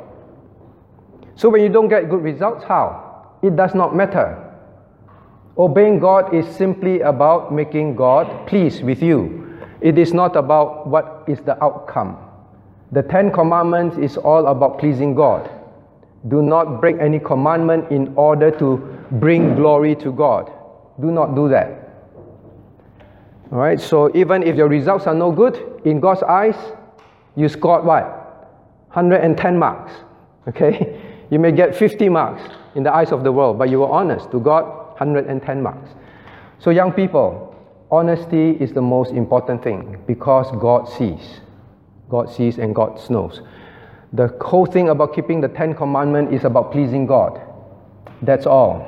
So 1.35 1.49
when 1.49 1.61
you 1.61 1.69
don't 1.69 1.89
get 1.89 2.09
good 2.09 2.23
results, 2.23 2.63
how? 2.63 3.10
It 3.41 3.55
does 3.55 3.73
not 3.73 3.95
matter. 3.95 4.47
Obeying 5.57 5.99
God 5.99 6.33
is 6.33 6.45
simply 6.55 7.01
about 7.01 7.53
making 7.53 7.95
God 7.95 8.47
pleased 8.47 8.83
with 8.83 9.01
you. 9.01 9.59
It 9.81 9.97
is 9.97 10.13
not 10.13 10.35
about 10.35 10.87
what 10.87 11.23
is 11.27 11.39
the 11.41 11.61
outcome. 11.63 12.17
The 12.91 13.01
Ten 13.01 13.31
Commandments 13.31 13.97
is 13.97 14.17
all 14.17 14.47
about 14.47 14.79
pleasing 14.79 15.15
God. 15.15 15.49
Do 16.27 16.41
not 16.41 16.79
break 16.79 16.97
any 16.99 17.19
commandment 17.19 17.91
in 17.91 18.13
order 18.15 18.51
to 18.59 18.77
bring 19.11 19.55
glory 19.55 19.95
to 19.95 20.11
God. 20.11 20.51
Do 20.99 21.11
not 21.11 21.35
do 21.35 21.49
that. 21.49 21.89
All 23.51 23.57
right, 23.57 23.81
so 23.81 24.15
even 24.15 24.43
if 24.43 24.55
your 24.55 24.67
results 24.67 25.07
are 25.07 25.15
no 25.15 25.31
good, 25.31 25.81
in 25.83 25.99
God's 25.99 26.23
eyes, 26.23 26.55
you 27.35 27.49
scored 27.49 27.83
what? 27.83 28.03
110 28.93 29.57
marks. 29.57 29.91
Okay? 30.47 30.99
You 31.31 31.39
may 31.39 31.53
get 31.53 31.73
50 31.73 32.09
marks 32.09 32.43
in 32.75 32.83
the 32.83 32.93
eyes 32.93 33.11
of 33.11 33.23
the 33.23 33.31
world, 33.31 33.57
but 33.57 33.69
you 33.69 33.79
were 33.79 33.89
honest 33.89 34.31
to 34.31 34.39
God, 34.39 34.65
110 34.99 35.61
marks. 35.61 35.89
So, 36.59 36.69
young 36.69 36.91
people, 36.93 37.55
honesty 37.89 38.51
is 38.51 38.71
the 38.71 38.81
most 38.81 39.11
important 39.11 39.63
thing 39.63 40.01
because 40.07 40.51
God 40.59 40.87
sees. 40.87 41.41
God 42.09 42.31
sees 42.31 42.57
and 42.57 42.75
God 42.75 42.99
knows. 43.09 43.41
The 44.13 44.27
whole 44.41 44.65
thing 44.65 44.89
about 44.89 45.15
keeping 45.15 45.41
the 45.41 45.47
Ten 45.47 45.73
Commandments 45.73 46.33
is 46.33 46.43
about 46.43 46.71
pleasing 46.71 47.05
God. 47.05 47.41
That's 48.21 48.45
all. 48.45 48.87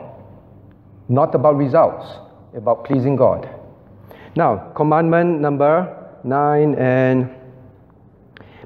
Not 1.09 1.33
about 1.33 1.57
results, 1.57 2.05
about 2.55 2.83
pleasing 2.85 3.15
God. 3.15 3.49
Now, 4.35 4.71
commandment 4.75 5.39
number 5.39 6.11
nine 6.23 6.75
and 6.75 7.29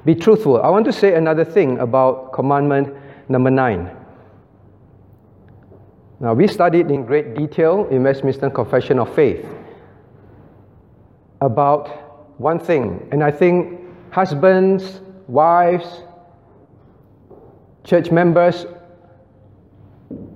be 0.04 0.14
truthful. 0.14 0.60
I 0.62 0.68
want 0.68 0.84
to 0.86 0.92
say 0.92 1.14
another 1.14 1.44
thing 1.44 1.78
about 1.78 2.32
commandment 2.32 2.94
number 3.28 3.50
nine. 3.50 3.97
Now, 6.20 6.34
we 6.34 6.48
studied 6.48 6.90
in 6.90 7.04
great 7.04 7.34
detail 7.34 7.86
in 7.90 8.02
Westminster 8.02 8.50
Confession 8.50 8.98
of 8.98 9.14
Faith 9.14 9.46
about 11.40 12.40
one 12.40 12.58
thing, 12.58 13.08
and 13.12 13.22
I 13.22 13.30
think 13.30 13.80
husbands, 14.10 15.00
wives, 15.28 16.02
church 17.84 18.10
members, 18.10 18.66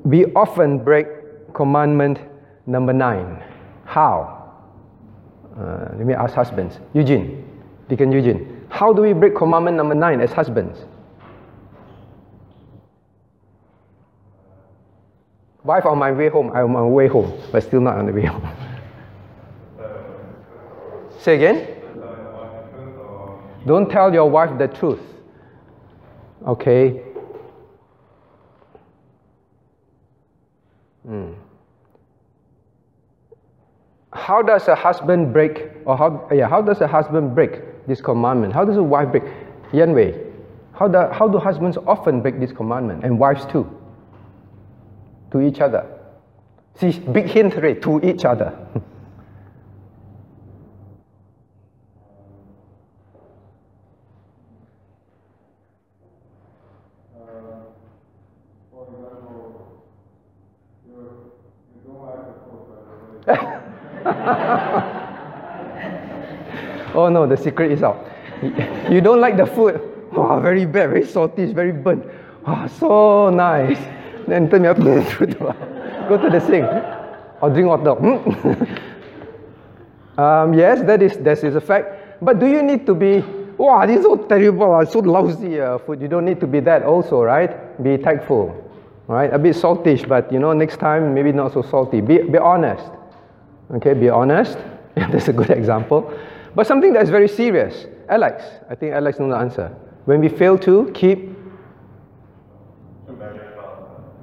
we 0.05 0.27
often 0.35 0.79
break 0.79 1.07
commandment 1.53 2.19
number 2.67 2.93
nine. 2.93 3.43
How? 3.85 4.55
Uh, 5.59 5.89
let 5.97 6.07
me 6.07 6.15
ask 6.15 6.35
husbands. 6.35 6.79
Eugene, 6.95 7.45
Deacon 7.89 8.13
Eugene, 8.13 8.67
how 8.69 8.93
do 8.93 9.03
we 9.03 9.13
break 9.13 9.35
commandment 9.35 9.77
number 9.77 9.95
nine 9.95 10.21
as 10.21 10.33
husbands? 10.33 10.79
Wife 15.65 15.87
on 15.87 15.99
my 15.99 16.11
way 16.11 16.29
home, 16.29 16.51
I'm 16.51 16.65
on 16.65 16.73
my 16.73 16.83
way 16.83 17.07
home, 17.07 17.33
but 17.53 17.63
still 17.63 17.81
not 17.81 17.97
on 17.97 18.07
the 18.07 18.13
way 18.13 18.25
home. 18.25 18.49
Say 21.21 21.37
again? 21.37 21.69
Don't 23.65 23.89
tell 23.89 24.13
your 24.13 24.29
wife 24.29 24.59
the 24.59 24.67
truth. 24.67 25.01
Okay? 26.47 27.01
Hmm. 31.07 31.33
How 34.13 34.43
does 34.43 34.67
a 34.67 34.75
husband 34.75 35.33
break, 35.33 35.69
or 35.85 35.97
how, 35.97 36.29
yeah, 36.33 36.49
how 36.49 36.61
does 36.61 36.81
a 36.81 36.89
husband 36.89 37.35
break 37.37 37.87
this 37.87 38.01
commandment? 38.01 38.53
How 38.53 38.65
does 38.65 38.77
a 38.77 38.83
wife 38.83 39.11
break? 39.13 39.25
Yan 39.73 39.93
Wei, 39.95 40.15
how 40.73 40.89
do, 40.89 40.99
how 41.13 41.29
do 41.29 41.39
husbands 41.39 41.79
often 41.87 42.21
break 42.21 42.41
this 42.41 42.53
commandment, 42.53 43.05
and 43.05 43.19
wives 43.19 43.47
too? 43.47 43.65
To 45.33 45.41
each 45.41 45.61
other. 45.61 45.87
See, 46.79 46.93
big 46.99 47.27
hint, 47.27 47.57
right? 47.57 47.81
To 47.81 48.01
each 48.05 48.27
other. 48.27 48.55
oh 66.95 67.09
no, 67.11 67.27
the 67.27 67.37
secret 67.37 67.73
is 67.73 67.83
out. 67.83 68.07
You 68.91 69.01
don't 69.01 69.21
like 69.21 69.39
the 69.39 69.47
food. 69.47 69.81
Oh, 70.15 70.39
very 70.41 70.67
bad, 70.67 70.91
very 70.91 71.07
salty, 71.07 71.47
very 71.55 71.73
burnt. 71.73 72.05
Oh, 72.47 72.67
so 72.79 73.31
nice. 73.31 73.79
Then 74.27 74.49
turn 74.51 74.63
me 74.63 74.69
up 74.69 74.79
go 76.09 76.17
to 76.19 76.31
the 76.31 76.41
sink 76.41 76.67
or 77.41 77.51
drink 77.51 77.69
water. 77.69 77.91
um, 80.19 80.55
yes, 80.55 80.83
that 80.83 81.03
is 81.03 81.17
that 81.19 81.43
is 81.43 81.55
a 81.55 81.61
fact. 81.61 82.23
But 82.23 82.39
do 82.39 82.47
you 82.47 82.63
need 82.63 82.87
to 82.87 82.95
be? 82.95 83.25
Wow, 83.59 83.87
this 83.87 83.99
is 83.99 84.05
so 84.05 84.17
terrible, 84.17 84.75
uh, 84.75 84.85
so 84.85 85.01
lousy 85.01 85.61
uh, 85.61 85.79
food. 85.79 86.01
You 86.01 86.09
don't 86.09 86.25
need 86.25 86.41
to 86.41 86.47
be 86.47 86.61
that 86.61 86.83
also, 86.83 87.23
right? 87.23 87.83
Be 87.83 87.99
tactful, 87.99 88.55
right? 89.07 89.33
A 89.33 89.39
bit 89.39 89.55
saltish, 89.57 90.09
but 90.09 90.33
you 90.33 90.39
know, 90.39 90.53
next 90.53 90.79
time 90.79 91.15
maybe 91.15 91.33
not 91.33 91.53
so 91.53 91.63
salty. 91.63 92.01
Be 92.01 92.19
be 92.19 92.39
honest. 92.39 92.85
Okay, 93.75 93.95
be 93.95 94.09
honest. 94.09 94.59
That's 94.97 95.29
a 95.29 95.33
good 95.33 95.51
example. 95.51 96.13
But 96.55 96.67
something 96.67 96.93
that's 96.93 97.09
very 97.09 97.29
serious. 97.29 97.87
Alex, 98.11 98.45
I 98.69 98.75
think 98.75 98.93
Alex 98.93 99.19
knows 99.19 99.31
the 99.31 99.39
answer. 99.39 99.69
When 100.05 100.21
we 100.21 100.29
fail 100.29 100.59
to 100.59 100.91
keep. 100.93 101.32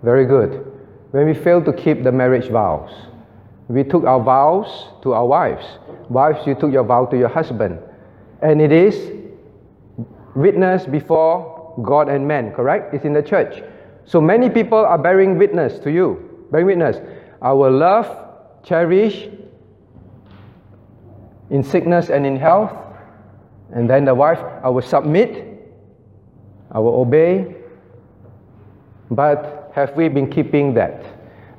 Very 0.03 0.25
good. 0.25 0.65
When 1.11 1.25
we 1.25 1.33
fail 1.33 1.63
to 1.63 1.73
keep 1.73 2.03
the 2.03 2.11
marriage 2.11 2.49
vows. 2.49 2.91
We 3.67 3.83
took 3.83 4.03
our 4.03 4.21
vows 4.21 4.89
to 5.03 5.13
our 5.13 5.25
wives. 5.25 5.65
Wives, 6.09 6.45
you 6.47 6.55
took 6.55 6.71
your 6.71 6.83
vow 6.83 7.05
to 7.05 7.17
your 7.17 7.29
husband. 7.29 7.79
And 8.41 8.61
it 8.61 8.71
is 8.71 9.11
witness 10.35 10.85
before 10.85 11.75
God 11.83 12.09
and 12.09 12.27
man, 12.27 12.51
correct? 12.53 12.93
It's 12.93 13.05
in 13.05 13.13
the 13.13 13.21
church. 13.21 13.63
So 14.05 14.19
many 14.19 14.49
people 14.49 14.77
are 14.77 14.97
bearing 14.97 15.37
witness 15.37 15.79
to 15.79 15.91
you. 15.91 16.47
Bearing 16.51 16.67
witness. 16.67 16.97
I 17.41 17.51
will 17.53 17.71
love, 17.71 18.07
cherish, 18.63 19.27
in 21.49 21.63
sickness 21.63 22.09
and 22.09 22.25
in 22.25 22.37
health. 22.37 22.71
And 23.71 23.89
then 23.89 24.05
the 24.05 24.15
wife, 24.15 24.39
I 24.63 24.69
will 24.69 24.81
submit, 24.81 25.45
I 26.71 26.79
will 26.79 26.95
obey. 27.01 27.55
But 29.11 29.58
have 29.79 29.95
we 29.95 30.09
been 30.09 30.29
keeping 30.29 30.73
that? 30.73 31.03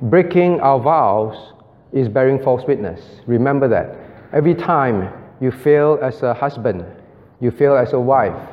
Breaking 0.01 0.59
our 0.61 0.79
vows 0.79 1.53
is 1.91 2.07
bearing 2.07 2.41
false 2.41 2.63
witness. 2.67 3.01
Remember 3.25 3.67
that. 3.67 3.95
Every 4.33 4.55
time 4.55 5.11
you 5.41 5.51
fail 5.51 5.99
as 6.01 6.21
a 6.21 6.33
husband, 6.33 6.85
you 7.39 7.51
fail 7.51 7.75
as 7.75 7.93
a 7.93 7.99
wife, 7.99 8.49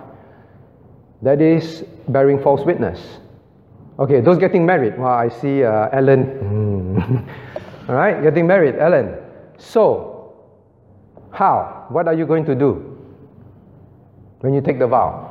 that 1.23 1.41
is 1.41 1.85
bearing 2.09 2.43
false 2.43 2.65
witness. 2.65 3.19
Okay, 3.99 4.21
those 4.21 4.39
getting 4.39 4.65
married. 4.65 4.99
Well, 4.99 5.09
I 5.09 5.29
see 5.29 5.65
uh, 5.65 5.89
Ellen. 5.93 7.29
All 7.89 7.95
right, 7.95 8.23
getting 8.23 8.47
married, 8.47 8.77
Ellen. 8.77 9.17
So, 9.59 10.35
how? 11.31 11.87
What 11.89 12.07
are 12.07 12.15
you 12.15 12.27
going 12.27 12.45
to 12.47 12.55
do 12.55 12.97
when 14.41 14.55
you 14.55 14.61
take 14.61 14.79
the 14.79 14.87
vow? 14.87 15.28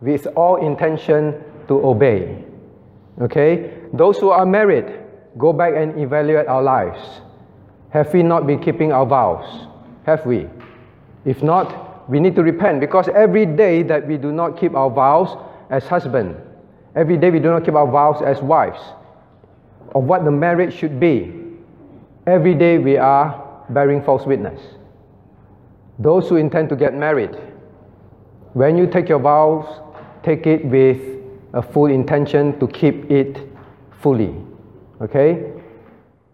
With 0.00 0.26
all 0.36 0.56
intention 0.56 1.42
to 1.68 1.74
obey. 1.86 2.44
Okay? 3.20 3.78
Those 3.92 4.18
who 4.18 4.30
are 4.30 4.46
married, 4.46 4.86
go 5.38 5.52
back 5.52 5.74
and 5.76 5.98
evaluate 6.00 6.46
our 6.46 6.62
lives. 6.62 7.20
Have 7.90 8.12
we 8.12 8.22
not 8.22 8.46
been 8.46 8.58
keeping 8.58 8.92
our 8.92 9.06
vows? 9.06 9.68
Have 10.04 10.24
we? 10.26 10.48
If 11.24 11.42
not, 11.42 12.08
we 12.08 12.20
need 12.20 12.34
to 12.36 12.42
repent 12.42 12.80
because 12.80 13.08
every 13.08 13.46
day 13.46 13.82
that 13.84 14.06
we 14.06 14.16
do 14.16 14.32
not 14.32 14.58
keep 14.58 14.74
our 14.74 14.90
vows 14.90 15.36
as 15.70 15.86
husband, 15.86 16.36
every 16.96 17.16
day 17.16 17.30
we 17.30 17.38
do 17.38 17.50
not 17.50 17.64
keep 17.64 17.74
our 17.74 17.90
vows 17.90 18.22
as 18.22 18.42
wives, 18.42 18.80
of 19.94 20.04
what 20.04 20.24
the 20.24 20.30
marriage 20.30 20.74
should 20.74 20.98
be, 20.98 21.32
every 22.26 22.54
day 22.54 22.78
we 22.78 22.96
are 22.96 23.64
bearing 23.70 24.02
false 24.02 24.26
witness. 24.26 24.60
Those 25.98 26.28
who 26.28 26.36
intend 26.36 26.68
to 26.70 26.76
get 26.76 26.94
married, 26.94 27.36
when 28.54 28.76
you 28.76 28.86
take 28.86 29.08
your 29.08 29.18
vows, 29.18 29.66
take 30.22 30.46
it 30.46 30.64
with 30.64 31.00
a 31.54 31.62
full 31.62 31.86
intention 31.86 32.58
to 32.60 32.68
keep 32.68 33.10
it 33.10 33.38
fully. 34.00 34.34
Okay? 35.00 35.52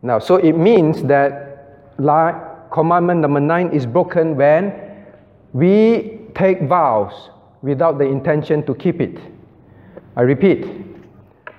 Now, 0.02 0.18
so 0.18 0.37
it 0.37 0.52
means 0.52 1.02
that 1.04 1.98
commandment 2.72 3.20
number 3.20 3.40
nine 3.40 3.70
is 3.70 3.87
broken 3.87 4.37
when 4.37 4.72
we 5.52 6.20
take 6.35 6.62
vows 6.62 7.31
without 7.62 7.98
the 7.98 8.04
intention 8.04 8.64
to 8.66 8.74
keep 8.74 9.00
it. 9.00 9.18
I 10.16 10.22
repeat, 10.22 10.66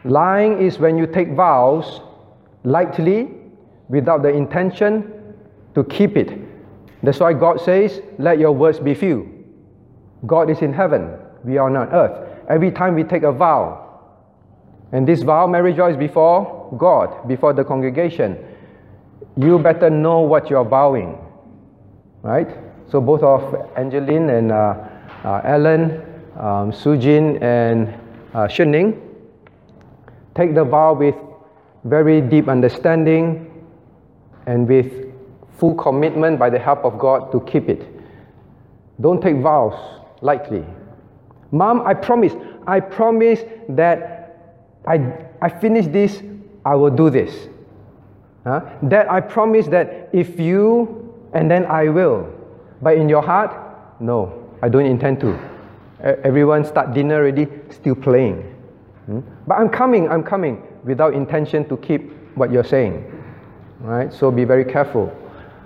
lying 0.06 0.62
is 0.62 0.80
when 0.80 0.98
you 0.98 1.08
take 1.08 1.34
vows 1.34 2.02
lightly 2.64 3.30
without 3.90 4.22
the 4.22 4.30
intention 4.30 5.36
to 5.76 5.84
keep 5.84 6.16
it. 6.18 6.38
That's 7.04 7.20
why 7.20 7.34
God 7.34 7.62
says, 7.62 8.02
Let 8.18 8.40
your 8.40 8.52
words 8.52 8.80
be 8.80 8.94
few. 8.94 9.39
God 10.26 10.50
is 10.50 10.60
in 10.60 10.74
heaven, 10.74 11.18
we 11.44 11.58
are 11.58 11.70
on 11.70 11.78
earth. 11.94 12.28
Every 12.50 12.72
time 12.72 12.96
we 12.96 13.04
take 13.04 13.24
a 13.24 13.32
vow, 13.32 13.86
and 14.92 15.08
this 15.08 15.22
vow, 15.22 15.48
marriage 15.48 15.78
vow, 15.78 15.90
is 15.90 15.98
before 15.98 16.74
God, 16.78 17.28
before 17.28 17.54
the 17.54 17.64
congregation, 17.64 18.38
you 19.38 19.60
better 19.60 19.90
know 19.90 20.22
what 20.22 20.50
you're 20.50 20.66
vowing. 20.66 21.18
Right? 22.22 22.50
So 22.90 23.00
both 23.00 23.22
of 23.22 23.56
Angeline 23.78 24.30
and 24.30 24.52
uh, 24.52 24.76
uh, 25.24 25.42
Ellen, 25.44 26.02
um, 26.36 26.72
Sujin, 26.72 27.42
and 27.42 27.88
uh, 28.34 28.48
Shuning 28.48 29.10
take 30.36 30.56
the 30.56 30.64
vow 30.64 30.94
with 30.94 31.16
very 31.84 32.22
deep 32.22 32.48
understanding 32.48 33.46
and 34.46 34.68
with 34.68 35.14
full 35.58 35.76
commitment 35.76 36.40
by 36.40 36.50
the 36.50 36.60
help 36.60 36.86
of 36.86 36.98
God 36.98 37.32
to 37.32 37.42
keep 37.42 37.68
it. 37.68 37.86
Don't 39.02 39.22
take 39.22 39.38
vows 39.38 39.76
lightly. 40.22 40.66
Mom, 41.52 41.86
I 41.86 41.94
promise, 41.94 42.34
I 42.68 42.80
promise 42.80 43.40
that 43.70 44.66
I, 44.86 45.26
I 45.42 45.50
finish 45.50 45.88
this, 45.88 46.22
I 46.66 46.76
will 46.76 46.92
do 46.92 47.10
this. 47.10 47.48
Huh? 48.44 48.62
That 48.84 49.12
I 49.12 49.22
promise 49.22 49.68
that 49.68 50.10
if 50.14 50.40
you, 50.40 51.14
and 51.34 51.50
then 51.50 51.66
I 51.66 51.90
will. 51.90 52.32
But 52.82 52.98
in 52.98 53.10
your 53.10 53.22
heart, 53.22 53.56
no, 54.00 54.50
I 54.62 54.70
don't 54.70 54.86
intend 54.86 55.20
to. 55.22 55.38
Everyone 56.02 56.64
start 56.64 56.94
dinner 56.94 57.16
already, 57.16 57.48
still 57.70 57.96
playing. 57.96 58.42
Hmm? 59.06 59.20
But 59.48 59.56
I'm 59.56 59.70
coming, 59.70 60.10
I'm 60.10 60.24
coming, 60.24 60.64
without 60.84 61.14
intention 61.14 61.68
to 61.70 61.78
keep 61.78 62.12
what 62.36 62.52
you're 62.52 62.64
saying. 62.64 63.04
Right? 63.82 64.14
So 64.14 64.32
be 64.32 64.46
very 64.46 64.66
careful. 64.66 65.16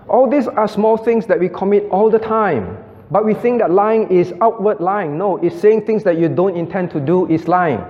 All 0.08 0.30
these 0.30 0.48
are 0.48 0.68
small 0.68 0.98
things 0.98 1.26
that 1.28 1.40
we 1.40 1.50
commit 1.50 1.88
all 1.90 2.10
the 2.10 2.20
time. 2.20 2.78
But 3.14 3.26
we 3.26 3.36
think 3.36 3.60
that 3.60 3.70
lying 3.70 4.10
is 4.10 4.34
outward 4.42 4.80
lying. 4.80 5.20
No, 5.20 5.38
it's 5.38 5.62
saying 5.62 5.86
things 5.86 6.04
that 6.04 6.18
you 6.18 6.30
don't 6.30 6.58
intend 6.58 6.90
to 6.98 7.00
do 7.00 7.30
is 7.30 7.48
lying. 7.48 7.86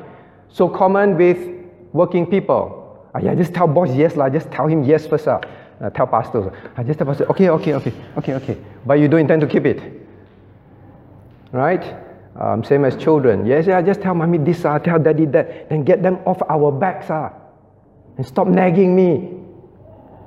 So 0.49 0.67
common 0.67 1.15
with 1.15 1.39
working 1.93 2.27
people. 2.27 3.07
Ah, 3.15 3.19
yeah, 3.19 3.33
just 3.33 3.53
tell 3.53 3.65
boss 3.65 3.89
yes 3.95 4.17
lah. 4.17 4.27
Just 4.27 4.51
tell 4.51 4.67
him 4.67 4.83
yes 4.83 5.07
first 5.07 5.27
lah. 5.27 5.39
Uh, 5.79 5.89
tell 5.91 6.07
pastors. 6.07 6.51
I 6.75 6.83
just 6.83 6.99
tell 6.99 7.07
pastor, 7.07 7.23
okay, 7.31 7.47
okay, 7.47 7.73
okay, 7.73 7.93
okay, 8.17 8.33
okay. 8.33 8.57
But 8.85 8.99
you 8.99 9.07
don't 9.07 9.21
intend 9.21 9.39
to 9.39 9.47
keep 9.47 9.65
it. 9.65 9.79
Right? 11.53 11.95
Um, 12.35 12.61
same 12.61 12.83
as 12.83 12.97
children. 12.97 13.45
Yes, 13.45 13.65
yeah, 13.65 13.81
just 13.81 14.01
tell 14.01 14.15
mommy 14.15 14.39
this, 14.39 14.65
uh, 14.65 14.77
tell 14.79 14.99
daddy 14.99 15.25
that, 15.27 15.69
Then 15.69 15.85
get 15.85 16.03
them 16.03 16.19
off 16.25 16.41
our 16.49 16.69
backs. 16.69 17.09
Uh, 17.09 17.29
and 18.17 18.27
stop 18.27 18.47
nagging 18.47 18.93
me. 18.93 19.39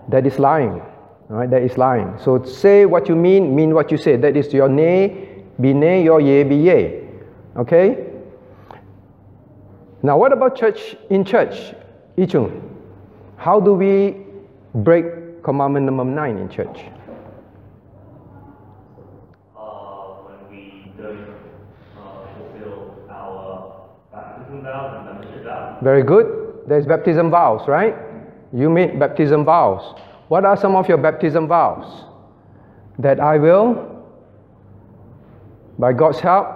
That 0.09 0.25
is 0.25 0.39
lying. 0.39 0.81
Right? 1.29 1.51
That 1.51 1.63
is 1.63 1.77
lying. 1.77 2.19
So 2.23 2.43
say 2.45 2.87
what 2.87 3.09
you 3.09 3.17
mean, 3.17 3.55
mean 3.55 3.75
what 3.75 3.91
you 3.91 3.99
say. 3.99 4.17
That 4.17 4.37
is 4.37 4.53
your 4.53 4.69
nay, 4.69 5.43
be 5.61 5.73
nay, 5.73 6.05
your 6.05 6.21
yea, 6.21 6.45
be 6.45 6.57
yea. 6.57 7.09
Okay? 7.57 8.07
Now, 10.03 10.19
what 10.19 10.33
about 10.33 10.57
church 10.57 10.97
in 11.11 11.25
church? 11.25 11.75
Ichung, 12.17 12.63
how 13.37 13.59
do 13.59 13.75
we 13.75 14.17
break 14.75 15.43
commandment 15.43 15.87
number 15.87 16.05
nine 16.05 16.39
in 16.39 16.49
church? 16.49 16.79
Uh, 19.57 20.23
when 20.27 20.51
we 20.51 20.93
don't 20.97 21.29
uh, 21.99 22.27
fulfill 22.39 22.95
our 23.11 23.89
baptism 24.13 24.63
vows 24.63 24.95
and 24.97 25.05
membership 25.07 25.45
vows. 25.45 25.79
Very 25.83 26.03
good. 26.05 26.63
There's 26.69 26.87
baptism 26.87 27.31
vows, 27.31 27.67
right? 27.67 27.97
You 28.53 28.71
made 28.71 28.99
baptism 29.01 29.45
vows. 29.45 29.99
What 30.29 30.45
are 30.45 30.57
some 30.57 30.75
of 30.75 30.89
your 30.89 30.99
baptism 30.99 31.47
vows? 31.47 32.05
That 32.99 33.21
I 33.21 33.39
will, 33.39 34.05
by 35.79 35.93
God's 35.93 36.21
help, 36.21 36.47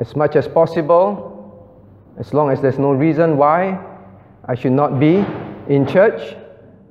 as 0.00 0.14
much 0.16 0.36
as 0.36 0.48
possible, 0.48 1.30
as 2.18 2.34
long 2.34 2.50
as 2.50 2.60
there's 2.60 2.78
no 2.78 2.92
reason 2.92 3.36
why 3.36 3.78
I 4.46 4.54
should 4.54 4.72
not 4.72 5.00
be 5.00 5.24
in 5.68 5.86
church, 5.86 6.36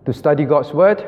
to 0.05 0.13
study 0.13 0.45
God's 0.45 0.73
word, 0.73 1.05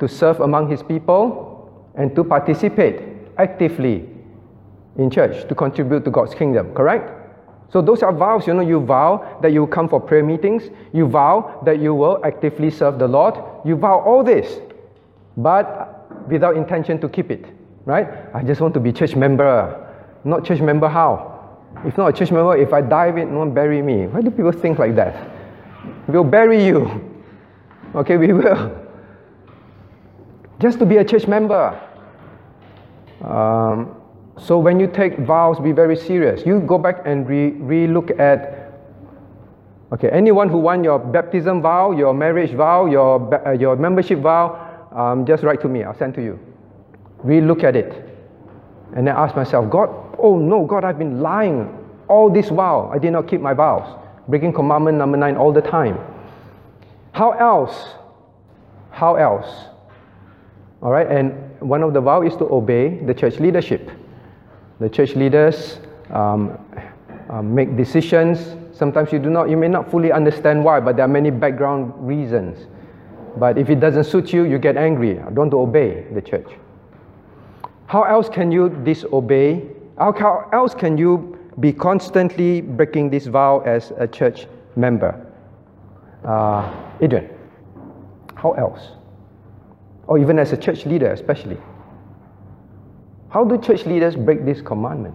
to 0.00 0.08
serve 0.08 0.40
among 0.40 0.70
His 0.70 0.82
people, 0.82 1.92
and 1.94 2.14
to 2.16 2.24
participate 2.24 3.02
actively 3.38 4.08
in 4.96 5.10
church 5.10 5.46
to 5.48 5.54
contribute 5.54 6.04
to 6.04 6.10
God's 6.10 6.34
kingdom, 6.34 6.74
correct? 6.74 7.21
So 7.72 7.80
those 7.80 8.02
are 8.02 8.12
vows, 8.12 8.46
you 8.46 8.52
know, 8.52 8.60
you 8.60 8.80
vow 8.80 9.38
that 9.40 9.52
you 9.52 9.66
come 9.66 9.88
for 9.88 9.98
prayer 9.98 10.22
meetings, 10.22 10.64
you 10.92 11.06
vow 11.06 11.62
that 11.64 11.80
you 11.80 11.94
will 11.94 12.20
actively 12.22 12.70
serve 12.70 12.98
the 12.98 13.08
Lord, 13.08 13.34
you 13.64 13.76
vow 13.76 14.00
all 14.00 14.22
this, 14.22 14.60
but 15.38 16.28
without 16.28 16.56
intention 16.56 17.00
to 17.00 17.08
keep 17.08 17.30
it, 17.30 17.46
right? 17.86 18.08
I 18.34 18.42
just 18.42 18.60
want 18.60 18.74
to 18.74 18.80
be 18.80 18.92
church 18.92 19.16
member. 19.16 19.88
Not 20.24 20.44
church 20.44 20.60
member 20.60 20.86
how? 20.86 21.32
If 21.86 21.96
not 21.96 22.08
a 22.08 22.12
church 22.12 22.30
member, 22.30 22.56
if 22.58 22.74
I 22.74 22.82
die, 22.82 23.08
it 23.18 23.28
one 23.28 23.54
bury 23.54 23.80
me. 23.80 24.06
Why 24.06 24.20
do 24.20 24.30
people 24.30 24.52
think 24.52 24.78
like 24.78 24.94
that? 24.96 25.30
We'll 26.06 26.24
bury 26.24 26.64
you. 26.64 27.10
Okay, 27.94 28.18
we 28.18 28.34
will. 28.34 28.78
Just 30.60 30.78
to 30.78 30.86
be 30.86 30.98
a 30.98 31.04
church 31.04 31.26
member. 31.26 31.80
Um, 33.22 34.01
so 34.38 34.58
when 34.58 34.80
you 34.80 34.86
take 34.86 35.18
vows, 35.18 35.60
be 35.60 35.72
very 35.72 35.96
serious. 35.96 36.44
You 36.46 36.60
go 36.60 36.78
back 36.78 37.02
and 37.04 37.28
re 37.28 37.86
look 37.86 38.10
at. 38.18 38.60
Okay, 39.92 40.08
anyone 40.08 40.48
who 40.48 40.56
won 40.56 40.82
your 40.82 40.98
baptism 40.98 41.60
vow, 41.60 41.92
your 41.92 42.14
marriage 42.14 42.52
vow, 42.52 42.86
your 42.86 43.46
uh, 43.46 43.52
your 43.52 43.76
membership 43.76 44.20
vow, 44.20 44.88
um, 44.90 45.26
just 45.26 45.42
write 45.42 45.60
to 45.60 45.68
me. 45.68 45.84
I'll 45.84 45.96
send 45.96 46.14
to 46.14 46.22
you. 46.22 46.38
Re-look 47.22 47.62
at 47.62 47.76
it, 47.76 47.92
and 48.96 49.06
then 49.06 49.14
ask 49.14 49.36
myself, 49.36 49.70
God, 49.70 49.90
oh 50.18 50.38
no, 50.38 50.64
God, 50.64 50.82
I've 50.82 50.98
been 50.98 51.20
lying 51.20 51.68
all 52.08 52.30
this 52.30 52.50
while. 52.50 52.90
I 52.92 52.98
did 52.98 53.12
not 53.12 53.28
keep 53.28 53.40
my 53.40 53.54
vows, 53.54 53.86
breaking 54.28 54.54
commandment 54.54 54.98
number 54.98 55.16
nine 55.16 55.36
all 55.36 55.52
the 55.52 55.60
time. 55.60 55.98
How 57.12 57.32
else? 57.32 57.94
How 58.90 59.16
else? 59.16 59.66
All 60.82 60.90
right, 60.90 61.06
and 61.06 61.60
one 61.60 61.82
of 61.82 61.92
the 61.92 62.00
vow 62.00 62.22
is 62.22 62.34
to 62.36 62.44
obey 62.44 62.98
the 63.04 63.14
church 63.14 63.38
leadership. 63.38 63.90
The 64.82 64.90
church 64.90 65.14
leaders 65.14 65.78
um, 66.10 66.58
um, 67.30 67.54
make 67.54 67.76
decisions. 67.76 68.56
Sometimes 68.76 69.12
you 69.12 69.20
do 69.20 69.30
not, 69.30 69.48
you 69.48 69.56
may 69.56 69.68
not 69.68 69.88
fully 69.88 70.10
understand 70.10 70.64
why, 70.64 70.80
but 70.80 70.96
there 70.96 71.04
are 71.04 71.08
many 71.08 71.30
background 71.30 71.94
reasons. 71.96 72.66
But 73.36 73.58
if 73.58 73.70
it 73.70 73.78
doesn't 73.78 74.02
suit 74.02 74.32
you, 74.32 74.42
you 74.42 74.58
get 74.58 74.76
angry. 74.76 75.20
Don't 75.34 75.54
obey 75.54 76.04
the 76.12 76.20
church. 76.20 76.48
How 77.86 78.02
else 78.02 78.28
can 78.28 78.50
you 78.50 78.70
disobey? 78.82 79.68
How 79.98 80.48
else 80.52 80.74
can 80.74 80.98
you 80.98 81.38
be 81.60 81.72
constantly 81.72 82.60
breaking 82.60 83.10
this 83.10 83.28
vow 83.28 83.60
as 83.60 83.92
a 83.98 84.08
church 84.08 84.48
member? 84.74 85.14
Uh, 86.24 86.74
Adrian, 87.00 87.30
how 88.34 88.50
else? 88.54 88.80
Or 90.08 90.18
even 90.18 90.40
as 90.40 90.52
a 90.52 90.56
church 90.56 90.86
leader, 90.86 91.12
especially. 91.12 91.58
How 93.32 93.44
do 93.44 93.56
church 93.56 93.86
leaders 93.86 94.14
break 94.14 94.44
this 94.44 94.60
commandment? 94.60 95.14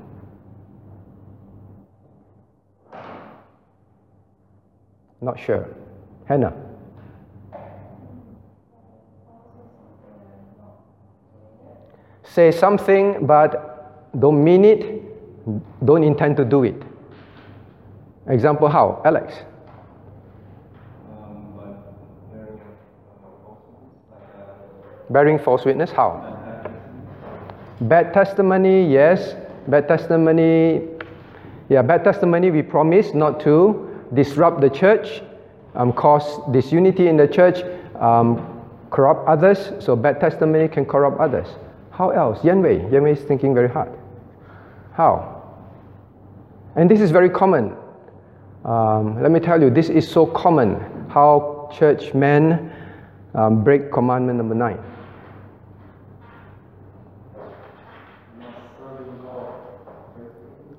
Not 5.21 5.39
sure. 5.39 5.69
Hannah. 6.25 6.53
Say 12.23 12.49
something 12.51 13.27
but 13.27 14.19
don't 14.19 14.43
mean 14.43 14.65
it, 14.65 15.85
don't 15.85 16.03
intend 16.03 16.37
to 16.37 16.45
do 16.45 16.63
it. 16.63 16.81
Example 18.27 18.67
how? 18.67 18.99
Alex. 19.05 19.35
Bearing 25.11 25.37
false 25.37 25.65
witness, 25.65 25.91
how? 25.91 26.36
Bad 27.81 28.13
testimony, 28.13 28.91
yes. 28.91 29.35
Bad 29.67 29.87
testimony, 29.87 30.81
yeah, 31.69 31.81
bad 31.81 32.03
testimony, 32.03 32.51
we 32.51 32.61
promise 32.61 33.13
not 33.13 33.39
to 33.41 34.03
disrupt 34.13 34.61
the 34.61 34.69
church 34.69 35.21
um, 35.75 35.93
cause 35.93 36.39
disunity 36.51 37.07
in 37.07 37.17
the 37.17 37.27
church, 37.27 37.63
um, 37.99 38.63
corrupt 38.89 39.27
others, 39.27 39.71
so 39.79 39.95
bad 39.95 40.19
testimony 40.19 40.67
can 40.67 40.85
corrupt 40.85 41.19
others. 41.19 41.47
How 41.91 42.09
else? 42.09 42.39
Yanwei. 42.39 42.89
Yanwei 42.89 43.13
is 43.13 43.23
thinking 43.23 43.53
very 43.53 43.69
hard. 43.69 43.91
How? 44.93 45.43
And 46.75 46.89
this 46.89 46.99
is 46.99 47.11
very 47.11 47.29
common. 47.29 47.75
Um, 48.65 49.21
let 49.21 49.31
me 49.31 49.39
tell 49.39 49.61
you, 49.61 49.69
this 49.69 49.89
is 49.89 50.09
so 50.09 50.25
common 50.25 50.79
how 51.09 51.69
church 51.73 52.13
men 52.13 52.71
um, 53.33 53.63
break 53.63 53.91
commandment 53.91 54.37
number 54.37 54.55
nine. 54.55 54.79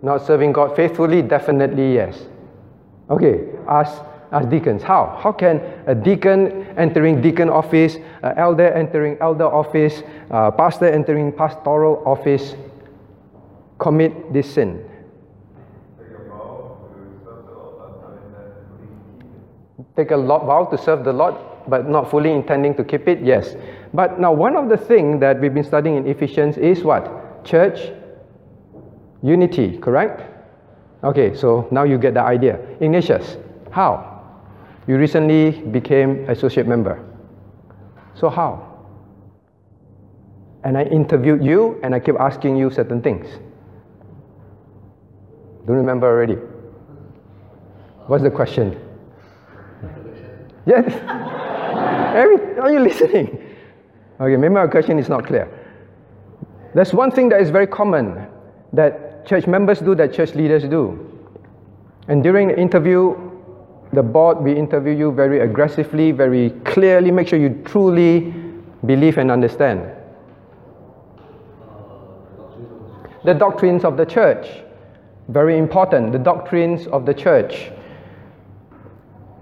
Not 0.03 0.25
serving 0.27 0.53
God 0.53 0.77
faithfully, 0.77 1.23
definitely 1.23 1.95
yes. 1.95 2.27
Okay, 3.11 3.49
ask, 3.67 4.03
ask 4.31 4.49
deacons. 4.49 4.83
How? 4.83 5.19
How 5.21 5.33
can 5.33 5.61
a 5.87 5.95
deacon 5.95 6.67
entering 6.77 7.21
deacon 7.21 7.49
office, 7.49 7.97
uh, 8.23 8.35
elder 8.37 8.69
entering 8.69 9.17
elder 9.21 9.47
office, 9.47 10.03
uh, 10.31 10.51
pastor 10.51 10.87
entering 10.87 11.33
pastoral 11.33 12.03
office 12.07 12.55
commit 13.79 14.33
this 14.33 14.53
sin? 14.53 14.85
Take 19.97 20.13
a 20.13 20.17
vow 20.17 20.69
to 20.71 20.79
serve 20.79 21.03
the 21.03 21.13
Lord, 21.13 21.35
but 21.67 21.89
not 21.89 22.09
fully 22.09 22.31
intending 22.31 22.73
to 22.77 22.85
keep 22.85 23.09
it? 23.09 23.21
Yes. 23.21 23.57
But 23.93 24.21
now, 24.21 24.33
one 24.33 24.55
of 24.55 24.69
the 24.69 24.77
things 24.77 25.19
that 25.21 25.41
we've 25.41 25.53
been 25.53 25.65
studying 25.65 25.97
in 25.97 26.07
Ephesians 26.07 26.57
is 26.57 26.85
what? 26.85 27.45
Church 27.45 27.81
unity, 29.23 29.79
correct? 29.79 30.23
Okay, 31.05 31.35
so 31.35 31.69
now 31.71 31.85
you 31.85 31.99
get 31.99 32.15
the 32.15 32.23
idea. 32.23 32.59
Ignatius, 32.81 33.37
how? 33.71 34.19
You 34.87 34.97
recently 34.97 35.51
became 35.51 36.29
associate 36.29 36.67
member. 36.67 37.05
So 38.15 38.29
how? 38.29 38.65
And 40.65 40.77
I 40.77 40.85
interviewed 40.85 41.45
you 41.45 41.79
and 41.83 41.95
I 41.95 42.01
keep 42.01 42.17
asking 42.19 42.57
you 42.57 42.71
certain 42.71 43.01
things. 43.01 43.27
Don't 45.67 45.77
remember 45.77 46.07
already. 46.09 46.37
What's 48.07 48.23
the 48.23 48.31
question? 48.31 48.81
Yes. 50.67 50.87
Every, 52.17 52.59
are 52.59 52.73
you 52.73 52.81
listening? 52.81 53.45
Okay, 54.21 54.37
maybe 54.37 54.55
my 54.55 54.67
question 54.67 54.99
is 54.99 55.09
not 55.09 55.27
clear. 55.27 55.47
There's 56.75 56.93
one 56.93 57.11
thing 57.11 57.29
that 57.29 57.41
is 57.41 57.51
very 57.51 57.67
common 57.67 58.27
that 58.73 59.27
church 59.27 59.47
members 59.47 59.81
do, 59.81 59.95
that 59.95 60.13
church 60.13 60.35
leaders 60.35 60.65
do. 60.65 61.05
And 62.09 62.23
during 62.23 62.49
the 62.49 62.59
interview, 62.59 63.17
the 63.93 64.03
board 64.03 64.39
will 64.39 64.57
interview 64.57 64.95
you 64.95 65.13
very 65.13 65.41
aggressively, 65.41 66.13
very 66.13 66.51
clearly, 66.65 67.11
make 67.11 67.29
sure 67.29 67.39
you 67.39 67.63
truly 67.65 68.35
believe 68.85 69.19
and 69.19 69.31
understand. 69.31 69.91
The 73.25 73.35
doctrines 73.35 73.85
of 73.85 73.97
the 73.97 74.07
church, 74.07 74.47
very 75.29 75.59
important. 75.59 76.13
The 76.13 76.19
doctrines 76.19 76.87
of 76.87 77.05
the 77.05 77.15
church. 77.15 77.71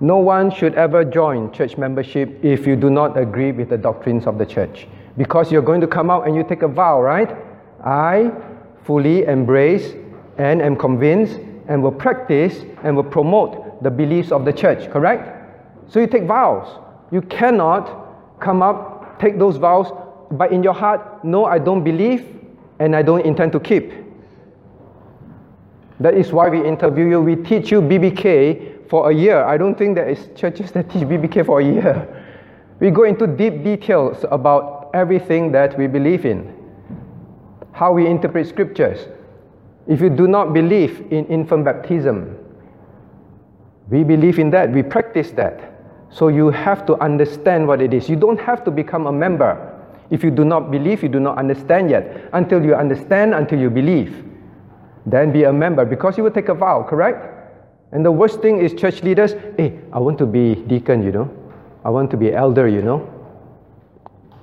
No 0.00 0.18
one 0.18 0.50
should 0.50 0.74
ever 0.74 1.04
join 1.04 1.52
church 1.52 1.78
membership 1.78 2.44
if 2.44 2.66
you 2.66 2.76
do 2.76 2.90
not 2.90 3.16
agree 3.16 3.52
with 3.52 3.70
the 3.70 3.78
doctrines 3.78 4.26
of 4.26 4.38
the 4.38 4.46
church. 4.46 4.86
Because 5.16 5.50
you're 5.50 5.62
going 5.62 5.80
to 5.80 5.86
come 5.86 6.10
out 6.10 6.26
and 6.26 6.36
you 6.36 6.44
take 6.44 6.62
a 6.62 6.68
vow, 6.68 7.00
right? 7.00 7.34
I 7.84 8.32
fully 8.86 9.24
embrace 9.24 9.94
and 10.38 10.62
am 10.62 10.76
convinced 10.76 11.38
and 11.68 11.82
will 11.82 11.92
practice 11.92 12.64
and 12.84 12.96
will 12.96 13.04
promote 13.04 13.82
the 13.82 13.90
beliefs 13.90 14.30
of 14.30 14.44
the 14.44 14.52
church, 14.52 14.90
correct? 14.90 15.32
So 15.88 16.00
you 16.00 16.06
take 16.06 16.24
vows. 16.24 16.80
You 17.10 17.22
cannot 17.22 18.40
come 18.40 18.62
up, 18.62 19.18
take 19.20 19.38
those 19.38 19.56
vows, 19.56 19.92
but 20.30 20.52
in 20.52 20.62
your 20.62 20.74
heart, 20.74 21.24
no, 21.24 21.44
I 21.44 21.58
don't 21.58 21.84
believe 21.84 22.24
and 22.78 22.94
I 22.94 23.02
don't 23.02 23.24
intend 23.24 23.52
to 23.52 23.60
keep. 23.60 23.92
That 26.00 26.14
is 26.14 26.32
why 26.32 26.48
we 26.48 26.66
interview 26.66 27.06
you. 27.08 27.20
We 27.20 27.36
teach 27.36 27.70
you 27.70 27.80
BBK 27.80 28.88
for 28.88 29.10
a 29.10 29.14
year. 29.14 29.42
I 29.42 29.56
don't 29.56 29.76
think 29.76 29.94
there 29.96 30.08
is 30.08 30.28
churches 30.34 30.70
that 30.72 30.90
teach 30.90 31.02
BBK 31.02 31.46
for 31.46 31.60
a 31.60 31.64
year. 31.64 32.24
We 32.80 32.90
go 32.90 33.04
into 33.04 33.26
deep 33.26 33.64
details 33.64 34.24
about 34.30 34.90
everything 34.92 35.52
that 35.52 35.78
we 35.78 35.86
believe 35.86 36.26
in, 36.26 36.52
how 37.76 37.92
we 37.92 38.06
interpret 38.06 38.46
scriptures. 38.46 39.06
If 39.86 40.00
you 40.00 40.08
do 40.08 40.26
not 40.26 40.54
believe 40.54 41.12
in 41.12 41.26
infant 41.26 41.66
baptism, 41.66 42.38
we 43.90 44.02
believe 44.02 44.38
in 44.38 44.48
that, 44.50 44.72
we 44.72 44.82
practice 44.82 45.30
that. 45.32 45.74
So 46.08 46.28
you 46.28 46.50
have 46.50 46.86
to 46.86 46.96
understand 47.02 47.68
what 47.68 47.82
it 47.82 47.92
is. 47.92 48.08
You 48.08 48.16
don't 48.16 48.40
have 48.40 48.64
to 48.64 48.70
become 48.70 49.06
a 49.06 49.12
member. 49.12 49.74
If 50.08 50.24
you 50.24 50.30
do 50.30 50.42
not 50.42 50.70
believe, 50.70 51.02
you 51.02 51.10
do 51.10 51.20
not 51.20 51.36
understand 51.36 51.90
yet. 51.90 52.30
Until 52.32 52.64
you 52.64 52.74
understand, 52.74 53.34
until 53.34 53.60
you 53.60 53.68
believe, 53.68 54.24
then 55.04 55.30
be 55.30 55.44
a 55.44 55.52
member 55.52 55.84
because 55.84 56.16
you 56.16 56.24
will 56.24 56.30
take 56.30 56.48
a 56.48 56.54
vow, 56.54 56.82
correct? 56.82 57.26
And 57.92 58.02
the 58.02 58.10
worst 58.10 58.40
thing 58.40 58.58
is 58.58 58.72
church 58.72 59.02
leaders, 59.02 59.34
hey, 59.58 59.78
I 59.92 59.98
want 59.98 60.16
to 60.18 60.26
be 60.26 60.54
deacon, 60.54 61.02
you 61.02 61.12
know. 61.12 61.30
I 61.84 61.90
want 61.90 62.10
to 62.12 62.16
be 62.16 62.32
elder, 62.32 62.66
you 62.68 62.80
know. 62.80 63.12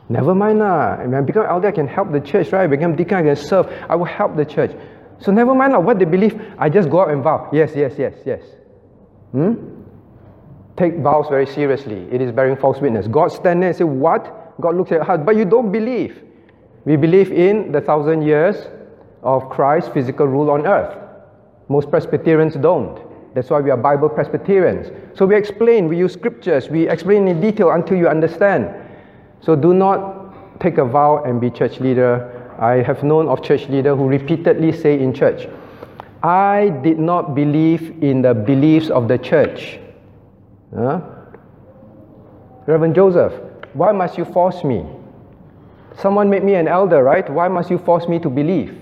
Never 0.09 0.35
mind 0.35 0.59
lah. 0.59 0.97
When 0.97 1.15
I 1.15 1.21
become 1.21 1.45
elder, 1.45 1.69
I 1.69 1.71
can 1.71 1.87
help 1.87 2.11
the 2.11 2.19
church, 2.19 2.51
right? 2.51 2.63
I 2.63 2.67
become 2.67 2.95
deacon, 2.95 3.17
I 3.17 3.23
can 3.23 3.35
serve. 3.35 3.67
I 3.89 3.95
will 3.95 4.05
help 4.05 4.35
the 4.35 4.45
church. 4.45 4.71
So 5.19 5.31
never 5.31 5.55
mind 5.55 5.73
lah. 5.73 5.79
What 5.79 5.99
they 5.99 6.05
believe, 6.05 6.39
I 6.57 6.69
just 6.69 6.89
go 6.89 7.01
out 7.01 7.11
and 7.11 7.23
vow. 7.23 7.49
Yes, 7.53 7.71
yes, 7.75 7.93
yes, 7.97 8.13
yes. 8.25 8.41
Hmm? 9.31 9.53
Take 10.75 10.97
vows 10.99 11.27
very 11.29 11.45
seriously. 11.45 12.07
It 12.11 12.21
is 12.21 12.31
bearing 12.31 12.57
false 12.57 12.79
witness. 12.81 13.07
God 13.07 13.31
stand 13.31 13.61
there 13.61 13.69
and 13.69 13.77
say, 13.77 13.83
What? 13.85 14.59
God 14.59 14.75
looks 14.75 14.91
at 14.91 14.95
your 14.95 15.03
heart, 15.03 15.25
but 15.25 15.35
you 15.35 15.45
don't 15.45 15.71
believe. 15.71 16.21
We 16.85 16.95
believe 16.95 17.31
in 17.31 17.71
the 17.71 17.81
thousand 17.81 18.23
years 18.23 18.67
of 19.23 19.49
Christ's 19.49 19.89
physical 19.93 20.27
rule 20.27 20.51
on 20.51 20.67
earth. 20.67 20.97
Most 21.69 21.89
Presbyterians 21.89 22.55
don't. 22.55 22.99
That's 23.33 23.49
why 23.49 23.61
we 23.61 23.71
are 23.71 23.77
Bible 23.77 24.09
Presbyterians. 24.09 24.91
So 25.17 25.25
we 25.25 25.35
explain, 25.35 25.87
we 25.87 25.97
use 25.97 26.13
scriptures, 26.13 26.69
we 26.69 26.87
explain 26.89 27.27
in 27.27 27.41
detail 27.41 27.71
until 27.71 27.97
you 27.97 28.07
understand. 28.07 28.69
So 29.43 29.57
do 29.57 29.73
not 29.73 30.61
take 30.61 30.77
a 30.77 30.85
vow 30.85 31.21
and 31.23 31.41
be 31.41 31.49
church 31.49 31.81
leader. 31.81 32.55
I 32.57 32.81
have 32.81 33.03
known 33.03 33.27
of 33.27 33.43
church 33.43 33.67
leader 33.67 33.93
who 33.95 34.07
repeatedly 34.07 34.71
say 34.71 34.97
in 34.99 35.13
church, 35.13 35.49
I 36.23 36.69
did 36.81 36.97
not 36.97 37.35
believe 37.35 38.01
in 38.01 38.21
the 38.21 38.33
beliefs 38.33 38.89
of 38.89 39.09
the 39.09 39.17
church. 39.17 39.79
Huh? 40.73 41.01
Reverend 42.65 42.95
Joseph, 42.95 43.33
why 43.73 43.91
must 43.91 44.17
you 44.17 44.23
force 44.23 44.63
me? 44.63 44.85
Someone 45.99 46.29
made 46.29 46.45
me 46.45 46.55
an 46.55 46.69
elder, 46.69 47.03
right? 47.03 47.29
Why 47.29 47.49
must 47.49 47.69
you 47.69 47.77
force 47.77 48.07
me 48.07 48.19
to 48.19 48.29
believe? 48.29 48.79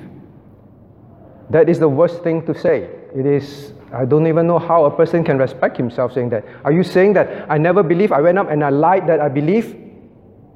That 1.50 1.69
is 1.69 1.80
the 1.80 1.89
worst 1.89 2.21
thing 2.21 2.45
to 2.45 2.58
say. 2.58 2.88
It 3.15 3.26
is, 3.26 3.74
I 3.91 4.06
don't 4.06 4.28
even 4.28 4.45
know 4.45 4.60
how 4.60 4.86
a 4.86 4.95
person 4.95 5.24
can 5.24 5.39
respect 5.39 5.76
himself 5.76 6.13
saying 6.13 6.30
that. 6.30 6.45
Are 6.63 6.71
you 6.71 6.84
saying 6.84 7.13
that 7.13 7.50
I 7.50 7.58
never 7.58 7.82
believe, 7.82 8.12
I 8.12 8.21
went 8.21 8.38
up 8.38 8.52
and 8.52 8.63
I 8.63 8.69
lied 8.69 9.08
that 9.08 9.19
I 9.19 9.28
believe? 9.28 9.81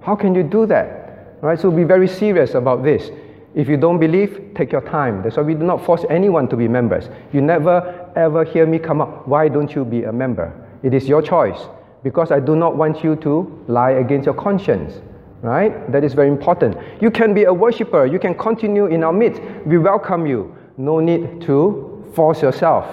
How 0.06 0.16
can 0.16 0.36
you 0.36 0.44
do 0.44 0.68
that? 0.68 1.40
Right? 1.42 1.60
So 1.60 1.72
be 1.72 1.84
very 1.84 2.08
serious 2.08 2.54
about 2.54 2.84
this. 2.84 3.10
If 3.56 3.68
you 3.68 3.76
don't 3.76 4.00
believe, 4.00 4.52
take 4.54 4.72
your 4.72 4.82
time. 4.82 5.24
That's 5.24 5.38
why 5.38 5.42
we 5.44 5.56
do 5.56 5.64
not 5.64 5.84
force 5.84 6.06
anyone 6.12 6.48
to 6.50 6.56
be 6.56 6.68
members. 6.68 7.10
You 7.34 7.42
never 7.42 8.12
ever 8.16 8.44
hear 8.44 8.68
me 8.68 8.78
come 8.78 9.02
up, 9.02 9.28
why 9.28 9.48
don't 9.48 9.74
you 9.74 9.84
be 9.84 10.04
a 10.04 10.12
member? 10.12 10.54
It 10.84 10.94
is 10.94 11.08
your 11.08 11.24
choice 11.24 11.60
because 12.04 12.32
I 12.32 12.40
do 12.40 12.56
not 12.56 12.78
want 12.78 13.04
you 13.04 13.16
to 13.16 13.66
lie 13.68 13.92
against 13.92 14.28
your 14.28 14.36
conscience. 14.36 15.02
Right? 15.42 15.92
That 15.92 16.04
is 16.04 16.14
very 16.14 16.30
important. 16.30 16.78
You 17.02 17.10
can 17.10 17.34
be 17.34 17.46
a 17.46 17.54
worshiper, 17.54 18.06
you 18.06 18.20
can 18.20 18.36
continue 18.36 18.86
in 18.86 19.04
our 19.04 19.14
midst. 19.14 19.42
We 19.66 19.80
welcome 19.80 20.28
you. 20.28 20.56
No 20.78 21.00
need 21.00 21.42
to 21.42 22.06
force 22.14 22.44
yourself 22.44 22.86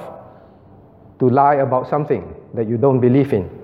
to 1.19 1.29
lie 1.29 1.57
about 1.57 1.91
something 1.91 2.35
that 2.55 2.67
you 2.67 2.79
don't 2.79 3.01
believe 3.01 3.35
in. 3.35 3.62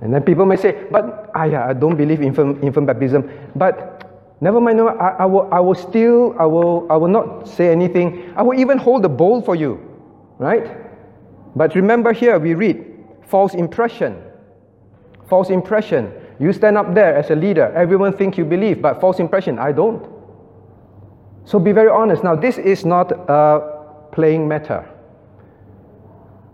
And 0.00 0.12
then 0.12 0.22
people 0.22 0.44
may 0.44 0.56
say, 0.56 0.86
but 0.90 1.30
ah, 1.34 1.42
I 1.42 1.72
don't 1.72 1.96
believe 1.96 2.20
in 2.20 2.28
infant, 2.28 2.62
infant 2.62 2.86
baptism. 2.86 3.30
But 3.54 4.36
never 4.40 4.60
mind, 4.60 4.76
no, 4.78 4.88
I, 4.88 5.08
I, 5.22 5.24
will, 5.24 5.48
I 5.52 5.60
will 5.60 5.74
still, 5.74 6.34
I 6.38 6.44
will, 6.44 6.86
I 6.90 6.96
will 6.96 7.08
not 7.08 7.48
say 7.48 7.70
anything. 7.70 8.32
I 8.36 8.42
will 8.42 8.58
even 8.58 8.78
hold 8.78 9.02
the 9.02 9.08
bowl 9.08 9.40
for 9.40 9.54
you, 9.54 9.80
right? 10.38 10.66
But 11.54 11.74
remember 11.74 12.12
here, 12.12 12.38
we 12.38 12.54
read 12.54 12.84
false 13.26 13.54
impression. 13.54 14.22
False 15.28 15.50
impression. 15.50 16.12
You 16.38 16.52
stand 16.52 16.76
up 16.76 16.94
there 16.94 17.16
as 17.16 17.30
a 17.30 17.34
leader, 17.34 17.72
everyone 17.74 18.12
think 18.12 18.36
you 18.36 18.44
believe, 18.44 18.82
but 18.82 19.00
false 19.00 19.18
impression, 19.18 19.58
I 19.58 19.72
don't. 19.72 20.06
So 21.46 21.58
be 21.58 21.72
very 21.72 21.88
honest. 21.88 22.22
Now, 22.22 22.36
this 22.36 22.58
is 22.58 22.84
not 22.84 23.12
a 23.12 24.08
playing 24.12 24.46
matter. 24.46 24.86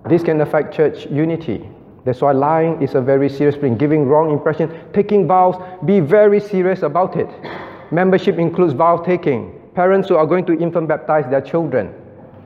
This 0.08 0.22
can 0.22 0.40
affect 0.40 0.74
church 0.74 1.06
unity. 1.06 1.68
That's 2.04 2.20
why 2.20 2.32
lying 2.32 2.82
is 2.82 2.94
a 2.94 3.00
very 3.00 3.28
serious 3.28 3.56
thing. 3.56 3.76
Giving 3.76 4.06
wrong 4.06 4.30
impression, 4.30 4.72
taking 4.92 5.26
vows, 5.26 5.56
be 5.84 6.00
very 6.00 6.40
serious 6.40 6.82
about 6.82 7.16
it. 7.16 7.28
Membership 7.92 8.38
includes 8.38 8.72
vow 8.72 8.96
taking. 8.96 9.60
Parents 9.74 10.08
who 10.08 10.16
are 10.16 10.26
going 10.26 10.44
to 10.46 10.58
infant 10.58 10.88
baptize 10.88 11.30
their 11.30 11.40
children 11.40 11.94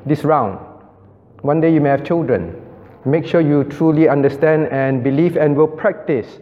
this 0.06 0.24
round. 0.24 0.58
One 1.42 1.60
day 1.60 1.72
you 1.74 1.80
may 1.80 1.90
have 1.90 2.04
children. 2.04 2.62
make 3.04 3.24
sure 3.24 3.40
you 3.40 3.62
truly 3.62 4.08
understand 4.08 4.66
and 4.72 5.04
believe 5.04 5.36
and 5.36 5.56
will 5.56 5.68
practice 5.68 6.40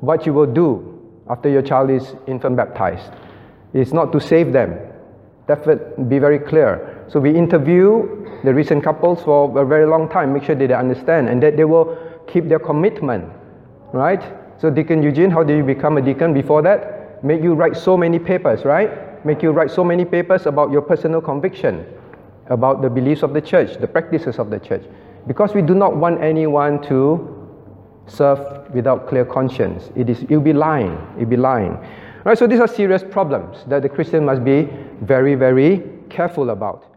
what 0.00 0.26
you 0.26 0.32
will 0.34 0.46
do 0.46 1.00
after 1.30 1.48
your 1.48 1.62
child 1.62 1.88
is 1.90 2.14
infant 2.26 2.56
baptized. 2.56 3.10
It's 3.72 3.92
not 3.92 4.12
to 4.12 4.20
save 4.20 4.52
them. 4.52 4.78
Definitely 5.48 6.04
be 6.04 6.18
very 6.18 6.38
clear. 6.38 6.95
So 7.08 7.20
we 7.20 7.34
interview 7.34 8.26
the 8.44 8.52
recent 8.52 8.82
couples 8.82 9.22
for 9.22 9.58
a 9.58 9.64
very 9.64 9.86
long 9.86 10.08
time, 10.08 10.32
make 10.32 10.44
sure 10.44 10.54
that 10.54 10.66
they 10.66 10.74
understand 10.74 11.28
and 11.28 11.42
that 11.42 11.56
they 11.56 11.64
will 11.64 11.96
keep 12.26 12.48
their 12.48 12.58
commitment. 12.58 13.32
Right? 13.92 14.22
So 14.58 14.70
Deacon 14.70 15.02
Eugene, 15.02 15.30
how 15.30 15.42
did 15.42 15.56
you 15.56 15.64
become 15.64 15.96
a 15.98 16.02
deacon 16.02 16.34
before 16.34 16.62
that? 16.62 17.22
Make 17.24 17.42
you 17.42 17.54
write 17.54 17.76
so 17.76 17.96
many 17.96 18.18
papers, 18.18 18.64
right? 18.64 19.24
Make 19.24 19.42
you 19.42 19.50
write 19.50 19.70
so 19.70 19.84
many 19.84 20.04
papers 20.04 20.46
about 20.46 20.70
your 20.70 20.82
personal 20.82 21.20
conviction, 21.20 21.86
about 22.48 22.82
the 22.82 22.90
beliefs 22.90 23.22
of 23.22 23.32
the 23.32 23.40
church, 23.40 23.78
the 23.78 23.86
practices 23.86 24.38
of 24.38 24.50
the 24.50 24.58
church. 24.58 24.82
Because 25.26 25.54
we 25.54 25.62
do 25.62 25.74
not 25.74 25.96
want 25.96 26.22
anyone 26.22 26.82
to 26.84 27.32
serve 28.06 28.72
without 28.72 29.08
clear 29.08 29.24
conscience. 29.24 29.90
It 29.96 30.08
is 30.08 30.24
you'll 30.28 30.40
be 30.40 30.52
lying. 30.52 30.96
You'll 31.18 31.28
be 31.28 31.36
lying. 31.36 31.78
Right, 32.24 32.36
so 32.36 32.46
these 32.46 32.60
are 32.60 32.68
serious 32.68 33.04
problems 33.04 33.64
that 33.68 33.82
the 33.82 33.88
Christian 33.88 34.24
must 34.24 34.44
be 34.44 34.68
very, 35.00 35.34
very 35.34 35.82
careful 36.08 36.50
about. 36.50 36.95